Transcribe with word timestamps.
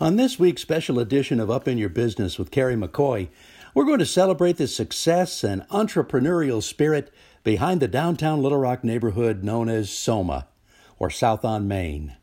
On 0.00 0.16
this 0.16 0.38
week's 0.38 0.62
special 0.62 0.98
edition 0.98 1.38
of 1.38 1.50
Up 1.50 1.68
in 1.68 1.76
Your 1.76 1.90
Business 1.90 2.38
with 2.38 2.50
Carrie 2.50 2.74
McCoy, 2.74 3.28
we're 3.74 3.84
going 3.84 3.98
to 3.98 4.06
celebrate 4.06 4.56
the 4.56 4.66
success 4.66 5.44
and 5.44 5.68
entrepreneurial 5.68 6.62
spirit 6.62 7.12
behind 7.44 7.80
the 7.80 7.86
downtown 7.86 8.42
Little 8.42 8.56
Rock 8.56 8.82
neighborhood 8.82 9.44
known 9.44 9.68
as 9.68 9.90
Soma, 9.90 10.48
or 10.98 11.10
South 11.10 11.44
on 11.44 11.68
Main. 11.68 12.16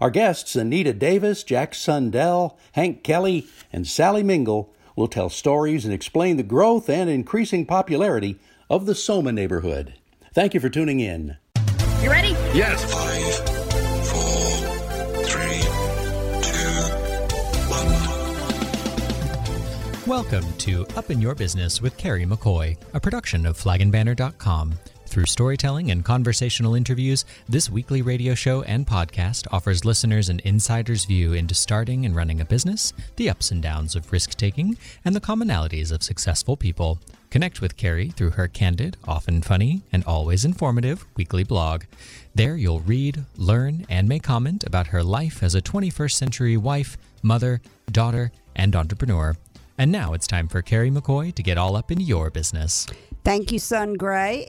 Our 0.00 0.10
guests, 0.10 0.54
Anita 0.54 0.92
Davis, 0.92 1.42
Jack 1.42 1.74
Sundell, 1.74 2.58
Hank 2.72 3.02
Kelly, 3.02 3.48
and 3.72 3.88
Sally 3.88 4.22
Mengel, 4.22 4.68
will 4.94 5.08
tell 5.08 5.28
stories 5.28 5.84
and 5.84 5.92
explain 5.92 6.36
the 6.36 6.44
growth 6.44 6.88
and 6.88 7.10
increasing 7.10 7.66
popularity 7.66 8.38
of 8.70 8.86
the 8.86 8.94
Soma 8.94 9.32
neighborhood. 9.32 9.94
Thank 10.32 10.54
you 10.54 10.60
for 10.60 10.68
tuning 10.68 11.00
in. 11.00 11.38
You 12.02 12.08
ready? 12.08 12.36
Yes. 12.56 12.84
Welcome 20.06 20.44
to 20.58 20.86
Up 20.96 21.10
in 21.10 21.20
Your 21.20 21.34
Business 21.34 21.82
with 21.82 21.96
Carrie 21.96 22.26
McCoy, 22.26 22.76
a 22.94 23.00
production 23.00 23.44
of 23.44 23.58
flagandbanner.com. 23.58 24.74
Through 25.06 25.26
storytelling 25.26 25.90
and 25.90 26.04
conversational 26.04 26.76
interviews, 26.76 27.24
this 27.48 27.68
weekly 27.68 28.02
radio 28.02 28.36
show 28.36 28.62
and 28.62 28.86
podcast 28.86 29.48
offers 29.50 29.84
listeners 29.84 30.28
an 30.28 30.40
insider's 30.44 31.06
view 31.06 31.32
into 31.32 31.56
starting 31.56 32.06
and 32.06 32.14
running 32.14 32.40
a 32.40 32.44
business, 32.44 32.92
the 33.16 33.28
ups 33.28 33.50
and 33.50 33.60
downs 33.60 33.96
of 33.96 34.12
risk 34.12 34.36
taking, 34.36 34.78
and 35.04 35.12
the 35.12 35.20
commonalities 35.20 35.90
of 35.90 36.04
successful 36.04 36.56
people. 36.56 37.00
Connect 37.30 37.60
with 37.60 37.76
Carrie 37.76 38.10
through 38.10 38.30
her 38.30 38.46
candid, 38.46 38.96
often 39.08 39.42
funny, 39.42 39.82
and 39.90 40.04
always 40.04 40.44
informative 40.44 41.04
weekly 41.16 41.42
blog. 41.42 41.82
There 42.32 42.56
you'll 42.56 42.78
read, 42.78 43.24
learn, 43.36 43.84
and 43.88 44.08
may 44.08 44.20
comment 44.20 44.62
about 44.62 44.86
her 44.86 45.02
life 45.02 45.42
as 45.42 45.56
a 45.56 45.60
21st 45.60 46.12
century 46.12 46.56
wife, 46.56 46.96
mother, 47.24 47.60
daughter, 47.90 48.30
and 48.54 48.76
entrepreneur. 48.76 49.36
And 49.78 49.92
now 49.92 50.14
it's 50.14 50.26
time 50.26 50.48
for 50.48 50.62
Carrie 50.62 50.90
McCoy 50.90 51.34
to 51.34 51.42
get 51.42 51.58
all 51.58 51.76
up 51.76 51.90
in 51.90 52.00
your 52.00 52.30
business. 52.30 52.86
Thank 53.24 53.52
you, 53.52 53.58
Son 53.58 53.94
Gray. 53.94 54.46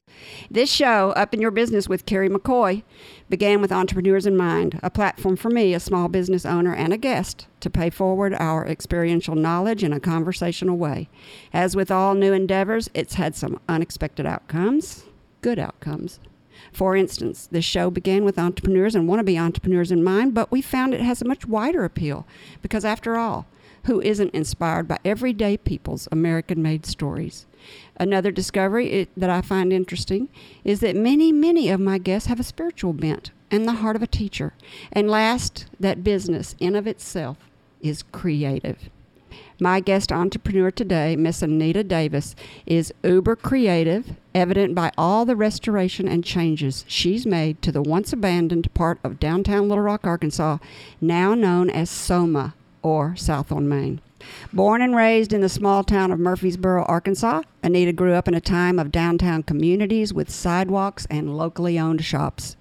This 0.50 0.72
show, 0.72 1.10
Up 1.12 1.34
in 1.34 1.42
Your 1.42 1.52
Business 1.52 1.90
with 1.90 2.06
Carrie 2.06 2.30
McCoy, 2.30 2.84
began 3.28 3.60
with 3.60 3.72
Entrepreneurs 3.72 4.26
in 4.26 4.38
Mind, 4.38 4.80
a 4.84 4.90
platform 4.90 5.36
for 5.36 5.50
me, 5.50 5.74
a 5.74 5.80
small 5.80 6.08
business 6.08 6.46
owner 6.46 6.74
and 6.74 6.94
a 6.94 6.98
guest, 6.98 7.48
to 7.60 7.70
pay 7.70 7.90
forward 7.90 8.36
our 8.36 8.66
experiential 8.66 9.36
knowledge 9.36 9.84
in 9.84 9.92
a 9.92 10.00
conversational 10.00 10.78
way. 10.78 11.10
As 11.52 11.76
with 11.76 11.92
all 11.92 12.14
new 12.14 12.34
endeavors, 12.34 12.88
it's 12.94 13.16
had 13.16 13.36
some 13.36 13.60
unexpected 13.68 14.26
outcomes, 14.26 15.06
good 15.42 15.60
outcomes. 15.60 16.20
For 16.72 16.96
instance, 16.96 17.48
this 17.52 17.66
show 17.66 17.90
began 17.90 18.24
with 18.24 18.40
entrepreneurs 18.40 18.96
and 18.96 19.10
wannabe 19.10 19.42
entrepreneurs 19.42 19.92
in 19.92 20.04
mind, 20.04 20.34
but 20.34 20.52
we 20.52 20.62
found 20.62 20.94
it 20.94 21.02
has 21.02 21.22
a 21.22 21.28
much 21.28 21.48
wider 21.48 21.84
appeal 21.84 22.28
because, 22.62 22.86
after 22.86 23.18
all, 23.18 23.48
who 23.88 24.02
isn't 24.02 24.34
inspired 24.34 24.88
by 24.88 25.00
everyday 25.04 25.58
people's 25.58 26.08
American 26.12 26.62
made 26.62 26.86
stories? 26.86 27.46
Another 27.96 28.32
discovery 28.32 28.92
it, 28.92 29.10
that 29.18 29.30
I 29.30 29.42
find 29.42 29.74
interesting 29.74 30.30
is 30.64 30.82
that 30.82 30.96
many, 30.96 31.32
many 31.32 31.70
of 31.70 31.80
my 31.80 31.98
guests 31.98 32.28
have 32.28 32.40
a 32.40 32.44
spiritual 32.44 32.94
bent 32.94 33.32
and 33.50 33.66
the 33.66 33.74
heart 33.74 33.96
of 33.96 34.04
a 34.04 34.08
teacher. 34.08 34.54
And 34.92 35.10
last, 35.10 35.68
that 35.80 36.04
business 36.04 36.56
in 36.60 36.76
of 36.76 36.86
itself 36.86 37.38
is 37.82 38.04
creative. 38.12 38.90
My 39.60 39.80
guest 39.80 40.12
entrepreneur 40.12 40.70
today, 40.70 41.16
Miss 41.16 41.42
Anita 41.42 41.84
Davis, 41.84 42.36
is 42.66 42.94
uber 43.04 43.36
creative, 43.36 44.16
evident 44.36 44.76
by 44.76 44.92
all 44.98 45.26
the 45.26 45.36
restoration 45.36 46.08
and 46.08 46.24
changes 46.24 46.86
she's 46.88 47.26
made 47.26 47.62
to 47.62 47.72
the 47.72 47.82
once 47.82 48.14
abandoned 48.14 48.72
part 48.74 49.00
of 49.04 49.20
downtown 49.20 49.68
Little 49.68 49.84
Rock, 49.84 50.06
Arkansas, 50.06 50.58
now 51.02 51.34
known 51.34 51.70
as 51.70 51.90
Soma 51.90 52.54
or 52.88 53.16
South 53.16 53.52
on 53.52 53.68
Main. 53.68 54.00
Born 54.52 54.82
and 54.82 54.96
raised 54.96 55.34
in 55.34 55.42
the 55.42 55.50
small 55.50 55.84
town 55.84 56.12
of 56.12 56.20
Murfreesboro, 56.20 56.86
Arkansas, 56.86 57.44
Anita 57.62 57.92
grew 57.92 58.14
up 58.14 58.28
in 58.28 58.34
a 58.34 58.42
time 58.42 58.80
of 58.80 58.92
downtown 58.92 59.44
communities 59.44 60.14
with 60.14 60.30
sidewalks 60.30 61.06
and 61.10 61.38
locally 61.38 61.78
owned 61.78 62.04
shops. 62.04 62.56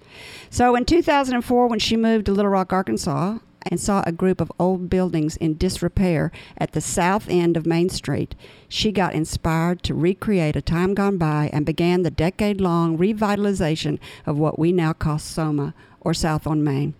So 0.49 0.75
in 0.75 0.85
2004, 0.85 1.67
when 1.67 1.79
she 1.79 1.95
moved 1.95 2.25
to 2.25 2.33
Little 2.33 2.51
Rock, 2.51 2.73
Arkansas, 2.73 3.39
and 3.69 3.79
saw 3.79 4.03
a 4.05 4.11
group 4.11 4.39
of 4.39 4.51
old 4.59 4.89
buildings 4.89 5.35
in 5.37 5.57
disrepair 5.57 6.31
at 6.57 6.71
the 6.71 6.81
south 6.81 7.27
end 7.29 7.57
of 7.57 7.65
Main 7.65 7.89
Street, 7.89 8.35
she 8.69 8.91
got 8.91 9.13
inspired 9.13 9.83
to 9.83 9.93
recreate 9.93 10.55
a 10.55 10.61
time 10.61 10.93
gone 10.93 11.17
by 11.17 11.49
and 11.51 11.65
began 11.65 12.03
the 12.03 12.11
decade 12.11 12.61
long 12.61 12.97
revitalization 12.97 13.99
of 14.25 14.37
what 14.37 14.59
we 14.59 14.71
now 14.71 14.93
call 14.93 15.19
Soma, 15.19 15.73
or 15.99 16.13
South 16.13 16.47
on 16.47 16.63
Main. 16.63 16.93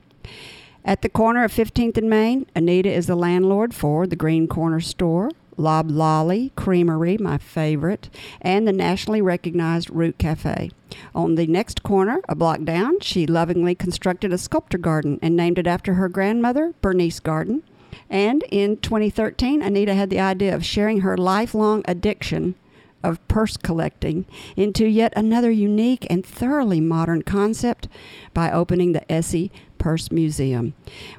At 0.88 1.02
the 1.02 1.10
corner 1.10 1.44
of 1.44 1.52
15th 1.52 1.98
and 1.98 2.10
Main, 2.10 2.46
Anita 2.56 2.90
is 2.90 3.08
the 3.08 3.18
landlord 3.18 3.74
for 3.74 4.08
the 4.08 4.16
Green 4.16 4.48
Corner 4.48 4.80
Store, 4.80 5.30
Loblolly 5.58 6.54
Creamery, 6.56 7.18
my 7.18 7.38
favorite, 7.38 8.10
and 8.40 8.66
the 8.66 8.72
nationally 8.72 9.22
recognized 9.22 9.90
Root 9.90 10.18
Cafe. 10.18 10.72
On 11.14 11.36
the 11.36 11.46
next 11.46 11.84
corner, 11.84 12.22
a 12.30 12.36
block 12.36 12.64
down, 12.64 13.02
she 13.02 13.28
lovingly 13.28 13.76
constructed 13.76 14.32
a 14.32 14.38
sculpture 14.38 14.78
garden 14.78 15.20
and 15.22 15.36
named 15.36 15.60
it 15.60 15.68
after 15.68 15.96
her 15.96 16.08
grandmother, 16.08 16.74
Bernice 16.82 17.20
Garden. 17.20 17.64
And 18.10 18.44
in 18.50 18.78
2013, 18.78 19.62
Anita 19.62 19.94
had 19.94 20.10
the 20.10 20.22
idea 20.22 20.56
of 20.56 20.64
sharing 20.64 21.02
her 21.02 21.18
lifelong 21.18 21.84
addiction 21.84 22.56
of 23.04 23.26
purse 23.28 23.58
collecting 23.58 24.26
into 24.56 24.86
yet 24.86 25.14
another 25.16 25.52
unique 25.52 26.08
and 26.10 26.26
thoroughly 26.26 26.82
modern 26.82 27.22
concept 27.22 27.88
by 28.34 28.52
opening 28.52 28.94
the 28.94 29.12
ESSE 29.12 29.52
Purse 29.78 30.12
Museum 30.12 30.74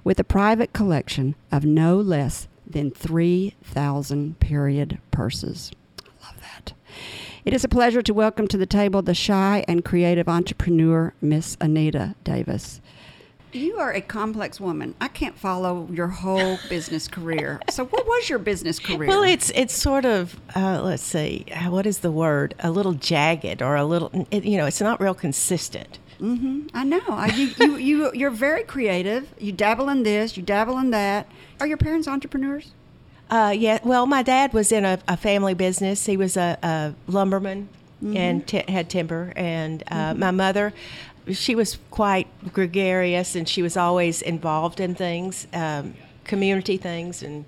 with 0.04 0.19
a 0.19 0.24
private 0.24 0.72
collection 0.72 1.34
of 1.50 1.64
no 1.64 1.96
less 1.96 2.48
than 2.66 2.91
3,000 2.91 4.38
period 4.41 4.98
purses. 5.10 5.70
I 6.04 6.26
love 6.26 6.41
that. 6.41 6.72
It 7.44 7.54
is 7.54 7.64
a 7.64 7.69
pleasure 7.69 8.02
to 8.02 8.12
welcome 8.12 8.46
to 8.48 8.58
the 8.58 8.66
table 8.66 9.00
the 9.02 9.14
shy 9.14 9.64
and 9.66 9.84
creative 9.84 10.28
entrepreneur, 10.28 11.14
Miss 11.20 11.56
Anita 11.60 12.14
Davis. 12.24 12.80
You 13.52 13.78
are 13.78 13.92
a 13.92 14.02
complex 14.02 14.60
woman. 14.60 14.94
I 15.00 15.08
can't 15.08 15.38
follow 15.38 15.88
your 15.90 16.08
whole 16.08 16.58
business 16.69 17.08
career. 17.08 17.60
So, 17.70 17.86
what 17.86 18.06
was 18.06 18.28
your 18.28 18.38
business 18.38 18.78
career? 18.78 19.08
Well, 19.08 19.22
it's 19.22 19.50
it's 19.54 19.75
sort 19.75 20.04
of 20.04 20.38
uh, 20.54 20.82
let's 20.82 21.02
see, 21.02 21.46
uh, 21.54 21.70
what 21.70 21.86
is 21.86 22.00
the 22.00 22.12
word? 22.12 22.54
A 22.58 22.70
little 22.70 22.92
jagged 22.92 23.62
or 23.62 23.76
a 23.76 23.84
little, 23.84 24.26
it, 24.30 24.44
you 24.44 24.58
know, 24.58 24.66
it's 24.66 24.82
not 24.82 25.00
real 25.00 25.14
consistent. 25.14 25.98
Mm-hmm. 26.21 26.69
I 26.75 26.84
know. 26.84 27.01
I, 27.09 27.27
you, 27.29 27.55
you, 27.59 27.77
you, 27.77 28.12
you're 28.12 28.31
very 28.31 28.65
creative. 28.65 29.33
You 29.39 29.53
dabble 29.53 29.89
in 29.89 30.03
this, 30.03 30.37
you 30.37 30.43
dabble 30.43 30.79
in 30.79 30.91
that. 30.91 31.29
Are 31.61 31.67
your 31.67 31.77
parents 31.77 32.09
entrepreneurs? 32.09 32.73
Uh, 33.31 33.55
yeah. 33.56 33.79
Well, 33.84 34.06
my 34.06 34.23
dad 34.23 34.53
was 34.53 34.73
in 34.73 34.84
a, 34.84 34.99
a 35.06 35.17
family 35.17 35.55
business. 35.55 36.06
He 36.06 36.17
was 36.17 36.37
a, 36.37 36.59
a 36.62 36.95
lumberman 37.11 37.69
mm-hmm. 38.03 38.17
and 38.17 38.47
t- 38.47 38.65
had 38.69 38.89
timber. 38.89 39.33
And 39.37 39.83
uh, 39.91 39.95
mm-hmm. 39.95 40.21
my 40.21 40.31
mother, 40.31 40.73
she 41.31 41.55
was 41.55 41.79
quite 41.91 42.27
gregarious 42.53 43.35
and 43.35 43.49
she 43.49 43.62
was 43.62 43.77
always 43.77 44.23
involved 44.23 44.81
in 44.81 44.95
things, 44.95 45.47
um, 45.53 45.95
community 46.25 46.77
things, 46.79 47.23
and 47.23 47.45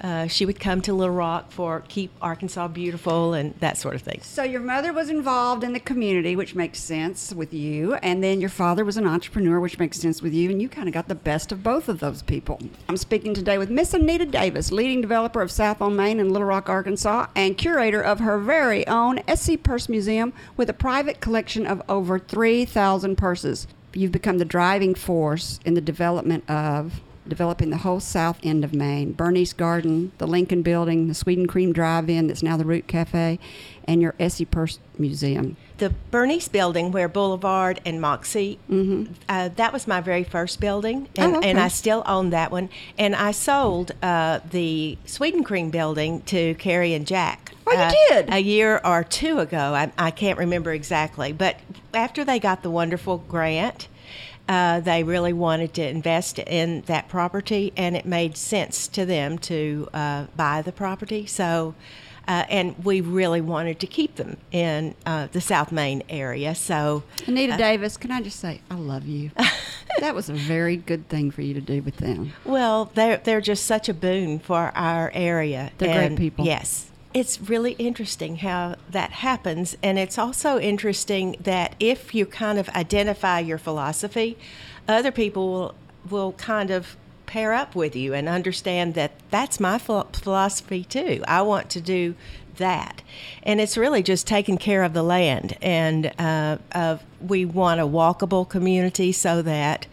uh, 0.00 0.26
she 0.26 0.46
would 0.46 0.60
come 0.60 0.80
to 0.82 0.92
Little 0.92 1.14
Rock 1.14 1.50
for 1.50 1.82
Keep 1.88 2.12
Arkansas 2.22 2.68
Beautiful 2.68 3.34
and 3.34 3.54
that 3.60 3.76
sort 3.76 3.94
of 3.94 4.02
thing. 4.02 4.20
So 4.22 4.42
your 4.42 4.60
mother 4.60 4.92
was 4.92 5.10
involved 5.10 5.64
in 5.64 5.72
the 5.72 5.80
community, 5.80 6.36
which 6.36 6.54
makes 6.54 6.78
sense 6.78 7.32
with 7.32 7.52
you, 7.52 7.94
and 7.94 8.22
then 8.22 8.40
your 8.40 8.50
father 8.50 8.84
was 8.84 8.96
an 8.96 9.06
entrepreneur, 9.06 9.58
which 9.58 9.78
makes 9.78 9.98
sense 9.98 10.22
with 10.22 10.32
you, 10.32 10.50
and 10.50 10.62
you 10.62 10.68
kind 10.68 10.88
of 10.88 10.94
got 10.94 11.08
the 11.08 11.14
best 11.14 11.50
of 11.50 11.62
both 11.62 11.88
of 11.88 12.00
those 12.00 12.22
people. 12.22 12.60
I'm 12.88 12.96
speaking 12.96 13.34
today 13.34 13.58
with 13.58 13.70
Miss 13.70 13.92
Anita 13.92 14.26
Davis, 14.26 14.70
leading 14.70 15.00
developer 15.00 15.42
of 15.42 15.50
South 15.50 15.82
on 15.82 15.96
Main 15.96 16.20
in 16.20 16.32
Little 16.32 16.46
Rock, 16.48 16.68
Arkansas, 16.68 17.26
and 17.34 17.58
curator 17.58 18.00
of 18.00 18.20
her 18.20 18.38
very 18.38 18.86
own 18.86 19.18
ESSE 19.26 19.56
Purse 19.58 19.88
Museum 19.88 20.32
with 20.56 20.70
a 20.70 20.74
private 20.74 21.20
collection 21.20 21.66
of 21.66 21.82
over 21.88 22.18
3,000 22.18 23.16
purses. 23.16 23.66
You've 23.94 24.12
become 24.12 24.38
the 24.38 24.44
driving 24.44 24.94
force 24.94 25.58
in 25.64 25.74
the 25.74 25.80
development 25.80 26.48
of 26.48 27.00
developing 27.28 27.70
the 27.70 27.78
whole 27.78 28.00
south 28.00 28.38
end 28.42 28.64
of 28.64 28.74
Maine. 28.74 29.12
Bernice 29.12 29.52
Garden, 29.52 30.12
the 30.18 30.26
Lincoln 30.26 30.62
Building, 30.62 31.08
the 31.08 31.14
Sweden 31.14 31.46
Cream 31.46 31.72
Drive-In 31.72 32.26
that's 32.26 32.42
now 32.42 32.56
the 32.56 32.64
Root 32.64 32.86
Cafe, 32.86 33.38
and 33.84 34.02
your 34.02 34.14
ESSE 34.18 34.44
Purse 34.46 34.78
Museum. 34.98 35.56
The 35.78 35.94
Bernice 36.10 36.48
Building, 36.48 36.90
where 36.90 37.08
Boulevard 37.08 37.80
and 37.86 38.00
Moxie, 38.00 38.58
mm-hmm. 38.68 39.12
uh, 39.28 39.48
that 39.56 39.72
was 39.72 39.86
my 39.86 40.00
very 40.00 40.24
first 40.24 40.60
building, 40.60 41.08
and, 41.16 41.34
oh, 41.34 41.38
okay. 41.38 41.50
and 41.50 41.60
I 41.60 41.68
still 41.68 42.02
own 42.04 42.30
that 42.30 42.50
one. 42.50 42.68
And 42.98 43.14
I 43.14 43.30
sold 43.30 43.92
uh, 44.02 44.40
the 44.50 44.98
Sweden 45.06 45.44
Cream 45.44 45.70
Building 45.70 46.22
to 46.22 46.54
Carrie 46.56 46.94
and 46.94 47.06
Jack. 47.06 47.52
Oh, 47.66 47.72
you 47.72 47.78
uh, 47.78 47.92
did? 48.08 48.32
A 48.32 48.38
year 48.40 48.80
or 48.84 49.04
two 49.04 49.38
ago. 49.38 49.74
I, 49.74 49.92
I 49.96 50.10
can't 50.10 50.38
remember 50.38 50.72
exactly. 50.72 51.32
But 51.32 51.56
after 51.94 52.24
they 52.24 52.38
got 52.38 52.62
the 52.62 52.70
wonderful 52.70 53.18
grant, 53.18 53.88
uh, 54.48 54.80
they 54.80 55.02
really 55.02 55.32
wanted 55.32 55.74
to 55.74 55.86
invest 55.86 56.38
in 56.38 56.82
that 56.82 57.08
property, 57.08 57.72
and 57.76 57.96
it 57.96 58.06
made 58.06 58.36
sense 58.36 58.88
to 58.88 59.04
them 59.04 59.38
to 59.38 59.88
uh, 59.92 60.24
buy 60.36 60.62
the 60.62 60.72
property. 60.72 61.26
So 61.26 61.74
uh, 62.28 62.44
and 62.50 62.84
we 62.84 63.00
really 63.00 63.40
wanted 63.40 63.80
to 63.80 63.86
keep 63.86 64.16
them 64.16 64.36
in 64.52 64.94
uh, 65.06 65.28
the 65.32 65.40
South 65.40 65.72
Main 65.72 66.02
area. 66.10 66.54
So 66.54 67.02
Anita 67.26 67.56
Davis, 67.56 67.96
can 67.96 68.10
I 68.10 68.20
just 68.20 68.38
say, 68.38 68.60
I 68.70 68.74
love 68.74 69.06
you. 69.06 69.30
that 70.00 70.14
was 70.14 70.28
a 70.28 70.34
very 70.34 70.76
good 70.76 71.08
thing 71.08 71.30
for 71.30 71.40
you 71.40 71.54
to 71.54 71.60
do 71.62 71.80
with 71.80 71.96
them. 71.96 72.34
Well, 72.44 72.90
they're 72.94 73.16
they're 73.16 73.40
just 73.40 73.64
such 73.64 73.88
a 73.88 73.94
boon 73.94 74.38
for 74.40 74.72
our 74.74 75.10
area. 75.14 75.72
They're 75.78 76.08
great 76.08 76.18
people. 76.18 76.44
Yes. 76.44 76.90
It's 77.18 77.40
really 77.40 77.72
interesting 77.72 78.36
how 78.36 78.76
that 78.90 79.10
happens. 79.10 79.76
And 79.82 79.98
it's 79.98 80.18
also 80.18 80.60
interesting 80.60 81.34
that 81.40 81.74
if 81.80 82.14
you 82.14 82.24
kind 82.26 82.60
of 82.60 82.68
identify 82.68 83.40
your 83.40 83.58
philosophy, 83.58 84.38
other 84.86 85.10
people 85.10 85.50
will, 85.50 85.74
will 86.08 86.32
kind 86.34 86.70
of 86.70 86.96
pair 87.26 87.52
up 87.52 87.74
with 87.74 87.96
you 87.96 88.14
and 88.14 88.28
understand 88.28 88.94
that 88.94 89.10
that's 89.30 89.58
my 89.58 89.78
philosophy 89.78 90.84
too. 90.84 91.24
I 91.26 91.42
want 91.42 91.70
to 91.70 91.80
do 91.80 92.14
that. 92.58 93.02
And 93.42 93.60
it's 93.60 93.76
really 93.76 94.02
just 94.04 94.24
taking 94.28 94.56
care 94.56 94.84
of 94.84 94.92
the 94.92 95.02
land. 95.02 95.56
And 95.60 96.12
uh, 96.20 96.98
we 97.20 97.44
want 97.44 97.80
a 97.80 97.84
walkable 97.84 98.48
community 98.48 99.10
so 99.10 99.42
that 99.42 99.88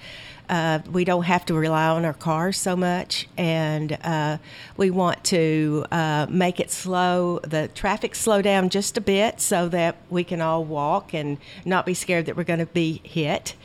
uh, 0.49 0.79
we 0.91 1.03
don't 1.03 1.23
have 1.23 1.45
to 1.45 1.53
rely 1.53 1.87
on 1.87 2.05
our 2.05 2.13
cars 2.13 2.57
so 2.57 2.75
much, 2.75 3.27
and 3.37 3.97
uh, 4.03 4.37
we 4.77 4.91
want 4.91 5.23
to 5.25 5.85
uh, 5.91 6.27
make 6.29 6.59
it 6.59 6.71
slow, 6.71 7.39
the 7.39 7.67
traffic 7.69 8.15
slow 8.15 8.41
down 8.41 8.69
just 8.69 8.97
a 8.97 9.01
bit 9.01 9.41
so 9.41 9.67
that 9.69 9.95
we 10.09 10.23
can 10.23 10.41
all 10.41 10.63
walk 10.63 11.13
and 11.13 11.37
not 11.65 11.85
be 11.85 11.93
scared 11.93 12.25
that 12.25 12.35
we're 12.35 12.43
going 12.43 12.59
to 12.59 12.65
be 12.67 13.01
hit. 13.03 13.55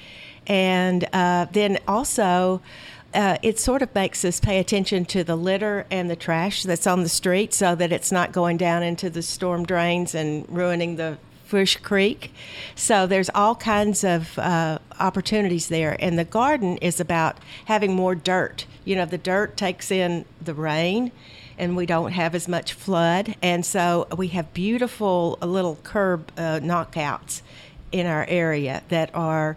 And 0.47 1.07
uh, 1.13 1.47
then 1.53 1.79
also, 1.87 2.61
uh, 3.13 3.39
it 3.43 3.59
sort 3.59 3.83
of 3.83 3.95
makes 3.95 4.25
us 4.25 4.41
pay 4.41 4.59
attention 4.59 5.05
to 5.07 5.25
the 5.25 5.37
litter 5.37 5.87
and 5.91 6.09
the 6.09 6.17
trash 6.17 6.63
that's 6.63 6.87
on 6.87 7.03
the 7.03 7.09
street 7.09 7.53
so 7.53 7.75
that 7.75 7.93
it's 7.93 8.13
not 8.13 8.33
going 8.33 8.57
down 8.57 8.83
into 8.83 9.11
the 9.11 9.23
storm 9.23 9.65
drains 9.65 10.15
and 10.15 10.47
ruining 10.49 10.97
the 10.97 11.19
Fish 11.51 11.77
Creek. 11.79 12.33
So 12.77 13.09
there's 13.09 13.29
all 13.35 13.57
kinds 13.57 14.05
of 14.05 14.39
uh, 14.39 14.79
opportunities 15.01 15.67
there. 15.67 15.97
And 15.99 16.17
the 16.17 16.25
garden 16.25 16.77
is 16.77 17.01
about 17.01 17.39
having 17.65 17.93
more 17.93 18.15
dirt. 18.15 18.67
You 18.85 18.95
know, 18.95 19.05
the 19.05 19.19
dirt 19.19 19.57
takes 19.57 19.91
in 19.91 20.27
the 20.41 20.55
rain 20.55 21.11
and 21.59 21.77
we 21.77 21.87
don't 21.87 22.13
have 22.13 22.37
as 22.37 22.47
much 22.47 22.73
flood. 22.73 23.35
And 23.43 23.67
so 23.67 24.07
we 24.17 24.29
have 24.29 24.55
beautiful 24.55 25.39
uh, 25.43 25.47
little 25.47 25.77
curb 25.83 26.31
uh, 26.37 26.61
knockouts 26.61 27.43
in 27.91 28.07
our 28.07 28.25
area 28.29 28.85
that 28.89 29.11
are 29.13 29.57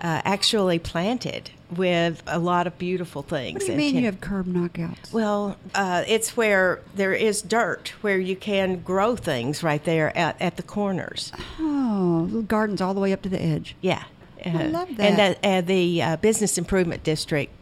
uh, 0.00 0.22
actually 0.24 0.78
planted 0.78 1.50
with 1.76 2.22
a 2.26 2.38
lot 2.38 2.66
of 2.66 2.78
beautiful 2.78 3.22
things. 3.22 3.54
What 3.62 3.66
do 3.66 3.72
you 3.72 3.78
mean 3.78 3.92
can- 3.94 4.00
you 4.00 4.06
have 4.06 4.20
curb 4.20 4.46
knockouts? 4.46 5.12
well, 5.12 5.56
uh, 5.74 6.04
it's 6.06 6.36
where 6.36 6.80
there 6.94 7.12
is 7.14 7.42
dirt, 7.42 7.92
where 8.00 8.18
you 8.18 8.36
can 8.36 8.80
grow 8.80 9.16
things 9.16 9.62
right 9.62 9.82
there 9.84 10.16
at, 10.16 10.40
at 10.40 10.56
the 10.56 10.62
corners. 10.62 11.32
Oh, 11.58 12.22
little 12.26 12.42
gardens 12.42 12.80
all 12.80 12.94
the 12.94 13.00
way 13.00 13.12
up 13.12 13.22
to 13.22 13.28
the 13.28 13.40
edge. 13.40 13.74
Yeah. 13.80 14.04
I 14.44 14.48
Uh, 14.48 14.68
love 14.70 14.88
And 14.98 15.18
that. 15.18 15.40
the, 15.42 15.48
uh, 15.48 15.60
the 15.60 16.02
uh, 16.02 16.16
Business 16.16 16.58
Improvement 16.58 17.04
District 17.04 17.52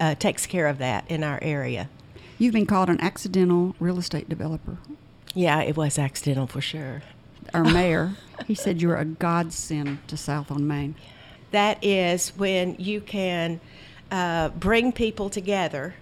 uh, 0.00 0.14
takes 0.14 0.46
care 0.46 0.66
of 0.66 0.78
that 0.78 1.04
in 1.08 1.22
our 1.22 1.38
area. 1.42 1.88
You've 2.38 2.54
been 2.54 2.66
called 2.66 2.88
an 2.88 3.00
accidental 3.00 3.76
real 3.78 3.98
estate 3.98 4.28
developer. 4.28 4.78
Yeah, 5.34 5.60
it 5.62 5.76
was 5.76 5.98
accidental 5.98 6.46
for 6.46 6.60
sure. 6.60 7.02
Our 7.54 7.64
mayor, 7.78 8.14
he 8.46 8.54
said 8.54 8.80
you 8.80 8.88
were 8.88 8.96
a 8.96 9.04
godsend 9.04 9.98
to 10.08 10.16
South 10.16 10.50
on 10.50 10.66
Main. 10.66 10.94
That 11.52 11.82
is 11.82 12.30
when 12.30 12.76
you 12.78 13.00
can 13.00 13.60
uh, 14.10 14.50
bring 14.50 14.92
people 14.92 15.30
together 15.30 15.94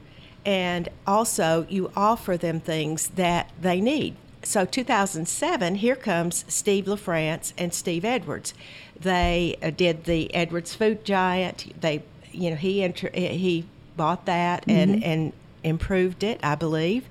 and 0.45 0.89
also 1.07 1.67
you 1.69 1.93
offer 1.95 2.37
them 2.37 2.61
things 2.61 3.09
that 3.09 3.51
they 3.61 3.81
need. 3.81 4.17
So 4.43 4.65
2007, 4.65 5.77
here 5.77 5.97
comes 5.97 6.45
Steve 6.49 6.87
LaFrance 6.87 7.53
and 7.59 7.75
Steve 7.75 8.05
Edwards. 8.05 8.55
They 8.99 9.57
uh, 9.63 9.71
did 9.71 10.05
the 10.05 10.33
Edwards 10.35 10.75
Food 10.75 11.05
Giant. 11.05 11.79
They, 11.81 12.03
you 12.33 12.51
know, 12.51 12.57
he 12.57 12.83
inter- 12.83 13.11
he 13.13 13.67
bought 13.97 14.25
that 14.27 14.65
and 14.67 15.05
and 15.05 15.33
improved 15.63 16.23
it, 16.23 16.41
I 16.43 16.55
believe. 16.55 17.05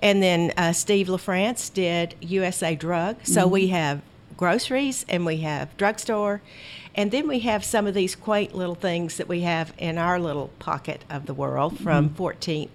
And 0.00 0.22
then 0.22 0.52
uh, 0.56 0.72
Steve 0.72 1.06
LaFrance 1.06 1.72
did 1.72 2.14
USA 2.20 2.74
Drug. 2.74 3.16
So 3.24 3.46
we 3.46 3.68
have 3.68 4.02
groceries 4.36 5.06
and 5.08 5.24
we 5.24 5.38
have 5.38 5.74
drugstore. 5.76 6.42
And 6.94 7.10
then 7.10 7.26
we 7.26 7.40
have 7.40 7.64
some 7.64 7.86
of 7.86 7.94
these 7.94 8.14
quaint 8.14 8.54
little 8.54 8.74
things 8.74 9.16
that 9.16 9.28
we 9.28 9.40
have 9.40 9.72
in 9.78 9.98
our 9.98 10.20
little 10.20 10.48
pocket 10.58 11.04
of 11.10 11.26
the 11.26 11.34
world 11.34 11.78
from 11.78 12.10
14th 12.10 12.68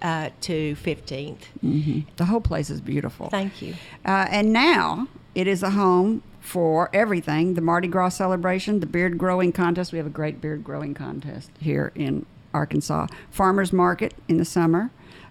uh, 0.00 0.30
to 0.42 0.76
15th. 0.76 2.04
The 2.16 2.24
whole 2.26 2.40
place 2.40 2.70
is 2.70 2.80
beautiful. 2.80 3.30
Thank 3.30 3.62
you. 3.62 3.74
Uh, 4.04 4.26
and 4.30 4.52
now 4.52 5.08
it 5.34 5.46
is 5.46 5.62
a 5.62 5.70
home 5.70 6.22
for 6.40 6.90
everything 6.92 7.54
the 7.54 7.62
Mardi 7.62 7.88
Gras 7.88 8.10
celebration, 8.10 8.80
the 8.80 8.86
beard 8.86 9.16
growing 9.18 9.50
contest. 9.50 9.92
We 9.92 9.98
have 9.98 10.06
a 10.06 10.10
great 10.10 10.40
beard 10.40 10.62
growing 10.62 10.94
contest 10.94 11.50
here 11.58 11.90
in 11.94 12.26
Arkansas. 12.52 13.06
Farmers 13.30 13.72
market 13.72 14.14
in 14.28 14.36
the 14.36 14.44
summer. 14.44 14.90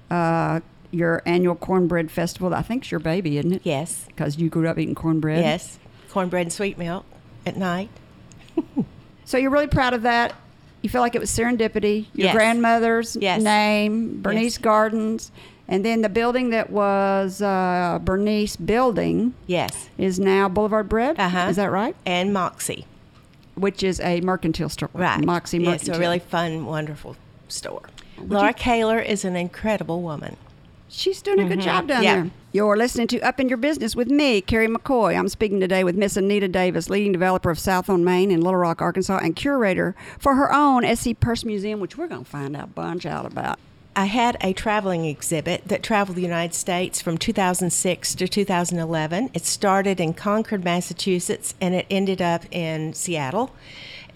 Uh, 0.10 0.60
your 0.92 1.22
annual 1.26 1.56
cornbread 1.56 2.12
festival. 2.12 2.54
I 2.54 2.62
think 2.62 2.84
it's 2.84 2.92
your 2.92 3.00
baby, 3.00 3.38
isn't 3.38 3.54
it? 3.54 3.62
Yes. 3.64 4.06
Because 4.08 4.38
you 4.38 4.50
grew 4.50 4.68
up 4.68 4.78
eating 4.78 4.96
cornbread. 4.96 5.40
Yes. 5.40 5.80
Cornbread 6.10 6.48
and 6.48 6.54
sweet 6.54 6.78
milk 6.78 7.06
at 7.46 7.58
night. 7.58 7.90
So 9.26 9.38
you're 9.38 9.52
really 9.52 9.68
proud 9.68 9.94
of 9.94 10.02
that. 10.02 10.34
You 10.82 10.90
feel 10.90 11.00
like 11.02 11.16
it 11.16 11.20
was 11.22 11.32
serendipity. 11.32 12.08
Your 12.14 12.26
Yes. 12.26 12.36
grandmother's 12.36 13.16
Yes. 13.20 13.42
name, 13.42 14.22
Bernice 14.22 14.56
Yes. 14.56 14.58
Gardens, 14.58 15.32
and 15.68 15.84
then 15.86 16.02
the 16.02 16.10
building 16.10 16.50
that 16.50 16.70
was 16.70 17.42
uh, 17.42 18.00
Bernice 18.04 18.58
Building 18.58 19.34
Yes. 19.48 19.88
is 19.98 20.20
now 20.20 20.50
Boulevard 20.50 20.90
Bread. 20.90 21.16
Uh-huh. 21.18 21.48
Is 21.50 21.56
that 21.56 21.72
right? 21.72 21.96
And 22.06 22.34
Moxie. 22.34 22.86
Which 23.56 23.82
is 23.82 24.00
a 24.02 24.20
mercantile 24.22 24.68
store. 24.70 24.90
Right. 24.94 25.24
Moxie 25.24 25.58
Mercantile. 25.60 25.90
It's 25.90 25.98
a 25.98 26.00
really 26.00 26.20
fun, 26.20 26.66
wonderful 26.66 27.16
store. 27.48 27.84
Laura 28.20 28.52
Kaler 28.54 29.00
is 29.00 29.24
an 29.24 29.36
incredible 29.38 30.02
woman. 30.02 30.36
She's 30.96 31.24
doing 31.24 31.40
a 31.40 31.48
good 31.50 31.60
job 31.62 31.88
down 31.88 31.98
Mm-hmm. 31.98 32.04
Yeah. 32.04 32.22
there. 32.22 32.32
You're 32.52 32.78
listening 32.78 33.08
to 33.08 33.20
Up 33.22 33.40
in 33.40 33.50
Your 33.50 33.58
Business 33.58 33.96
with 33.96 34.10
me, 34.12 34.40
Carrie 34.42 34.68
McCoy. 34.68 35.18
I'm 35.18 35.28
speaking 35.28 35.60
today 35.60 35.84
with 35.84 35.96
Miss 35.96 36.16
Anita 36.16 36.48
Davis, 36.48 36.88
leading 36.88 37.12
developer 37.12 37.50
of 37.50 37.58
South 37.58 37.90
on 37.90 38.04
Main 38.04 38.30
in 38.30 38.42
Little 38.42 38.60
Rock, 38.60 38.80
Arkansas, 38.80 39.18
and 39.24 39.36
curator 39.36 39.96
for 40.20 40.36
her 40.36 40.54
own 40.54 40.86
ESSE 40.86 41.16
Purse 41.16 41.44
Museum, 41.46 41.80
which 41.80 41.98
we're 41.98 42.08
going 42.08 42.24
to 42.24 42.30
find 42.30 42.56
out 42.56 42.66
a 42.66 42.68
bunch 42.68 43.08
out 43.08 43.26
about. 43.26 43.58
I 43.96 44.06
had 44.06 44.38
a 44.42 44.54
traveling 44.54 45.06
exhibit 45.06 45.68
that 45.68 45.82
traveled 45.82 46.16
the 46.16 46.22
United 46.22 46.54
States 46.54 47.02
from 47.02 47.18
2006 47.18 48.14
to 48.16 48.28
2011. 48.28 49.32
It 49.34 49.46
started 49.46 50.00
in 50.00 50.14
Concord, 50.14 50.64
Massachusetts, 50.64 51.56
and 51.60 51.74
it 51.74 51.88
ended 51.90 52.22
up 52.22 52.44
in 52.52 52.94
Seattle. 52.94 53.52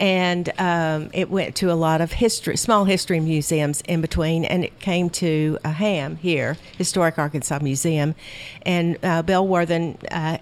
And 0.00 0.52
um, 0.58 1.10
it 1.12 1.30
went 1.30 1.56
to 1.56 1.72
a 1.72 1.74
lot 1.74 2.00
of 2.00 2.12
history, 2.12 2.56
small 2.56 2.84
history 2.84 3.20
museums 3.20 3.80
in 3.82 4.00
between, 4.00 4.44
and 4.44 4.64
it 4.64 4.78
came 4.80 5.10
to 5.10 5.58
a 5.64 5.70
Ham 5.70 6.16
here, 6.16 6.56
Historic 6.76 7.18
Arkansas 7.18 7.58
Museum. 7.62 8.14
And 8.62 8.96
uh, 9.02 9.22
Bill 9.22 9.46
Worthen 9.46 9.98
uh, 10.10 10.38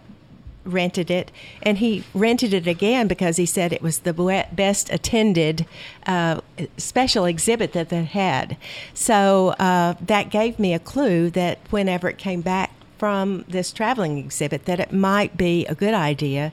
rented 0.66 1.10
it, 1.10 1.30
and 1.62 1.78
he 1.78 2.04
rented 2.12 2.52
it 2.52 2.66
again 2.66 3.06
because 3.06 3.36
he 3.36 3.46
said 3.46 3.72
it 3.72 3.82
was 3.82 4.00
the 4.00 4.46
best 4.52 4.92
attended 4.92 5.64
uh, 6.06 6.40
special 6.76 7.24
exhibit 7.24 7.72
that 7.72 7.88
they 7.88 8.04
had. 8.04 8.56
So 8.92 9.50
uh, 9.58 9.94
that 10.00 10.30
gave 10.30 10.58
me 10.58 10.74
a 10.74 10.78
clue 10.78 11.30
that 11.30 11.58
whenever 11.70 12.08
it 12.08 12.18
came 12.18 12.40
back 12.40 12.72
from 12.98 13.44
this 13.48 13.72
traveling 13.72 14.18
exhibit, 14.18 14.64
that 14.64 14.80
it 14.80 14.92
might 14.92 15.36
be 15.36 15.66
a 15.66 15.74
good 15.74 15.94
idea 15.94 16.52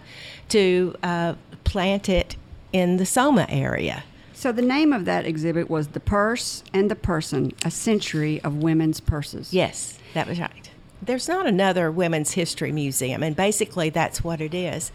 to 0.50 0.96
uh, 1.02 1.36
plant 1.64 2.10
it 2.10 2.36
in 2.74 2.98
the 2.98 3.06
Soma 3.06 3.46
area. 3.48 4.04
So 4.34 4.52
the 4.52 4.62
name 4.62 4.92
of 4.92 5.06
that 5.06 5.26
exhibit 5.26 5.70
was 5.70 5.90
The 5.90 6.02
Purse 6.02 6.64
and 6.74 6.92
the 6.92 6.96
Person, 6.96 7.54
a 7.64 7.72
century 7.72 8.42
of 8.44 8.58
women's 8.58 9.00
purses. 9.00 9.54
Yes, 9.54 9.98
that 10.16 10.28
was 10.28 10.40
right. 10.40 10.70
There's 11.02 11.28
not 11.28 11.46
another 11.48 11.92
women's 11.92 12.32
history 12.32 12.72
museum, 12.72 13.24
and 13.24 13.36
basically 13.36 13.90
that's 13.90 14.24
what 14.24 14.42
it 14.42 14.54
is. 14.54 14.92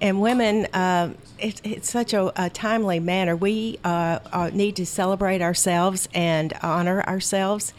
And 0.00 0.20
women, 0.20 0.66
uh, 0.66 1.14
it, 1.38 1.60
it's 1.64 1.90
such 1.90 2.12
a, 2.12 2.32
a 2.40 2.48
timely 2.48 2.98
manner. 2.98 3.36
We 3.36 3.78
uh, 3.84 4.20
uh, 4.32 4.50
need 4.52 4.76
to 4.76 4.86
celebrate 4.86 5.42
ourselves 5.42 6.08
and 6.14 6.52
honor 6.62 7.02
ourselves. 7.02 7.72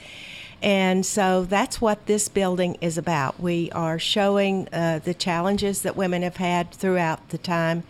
And 0.62 1.06
so 1.06 1.46
that's 1.46 1.80
what 1.80 2.06
this 2.06 2.28
building 2.28 2.78
is 2.82 2.98
about. 2.98 3.40
We 3.40 3.72
are 3.72 3.98
showing 3.98 4.68
uh, 4.74 5.00
the 5.04 5.14
challenges 5.14 5.82
that 5.84 5.96
women 5.96 6.22
have 6.22 6.36
had 6.36 6.72
throughout 6.72 7.30
the 7.30 7.38
time. 7.38 7.84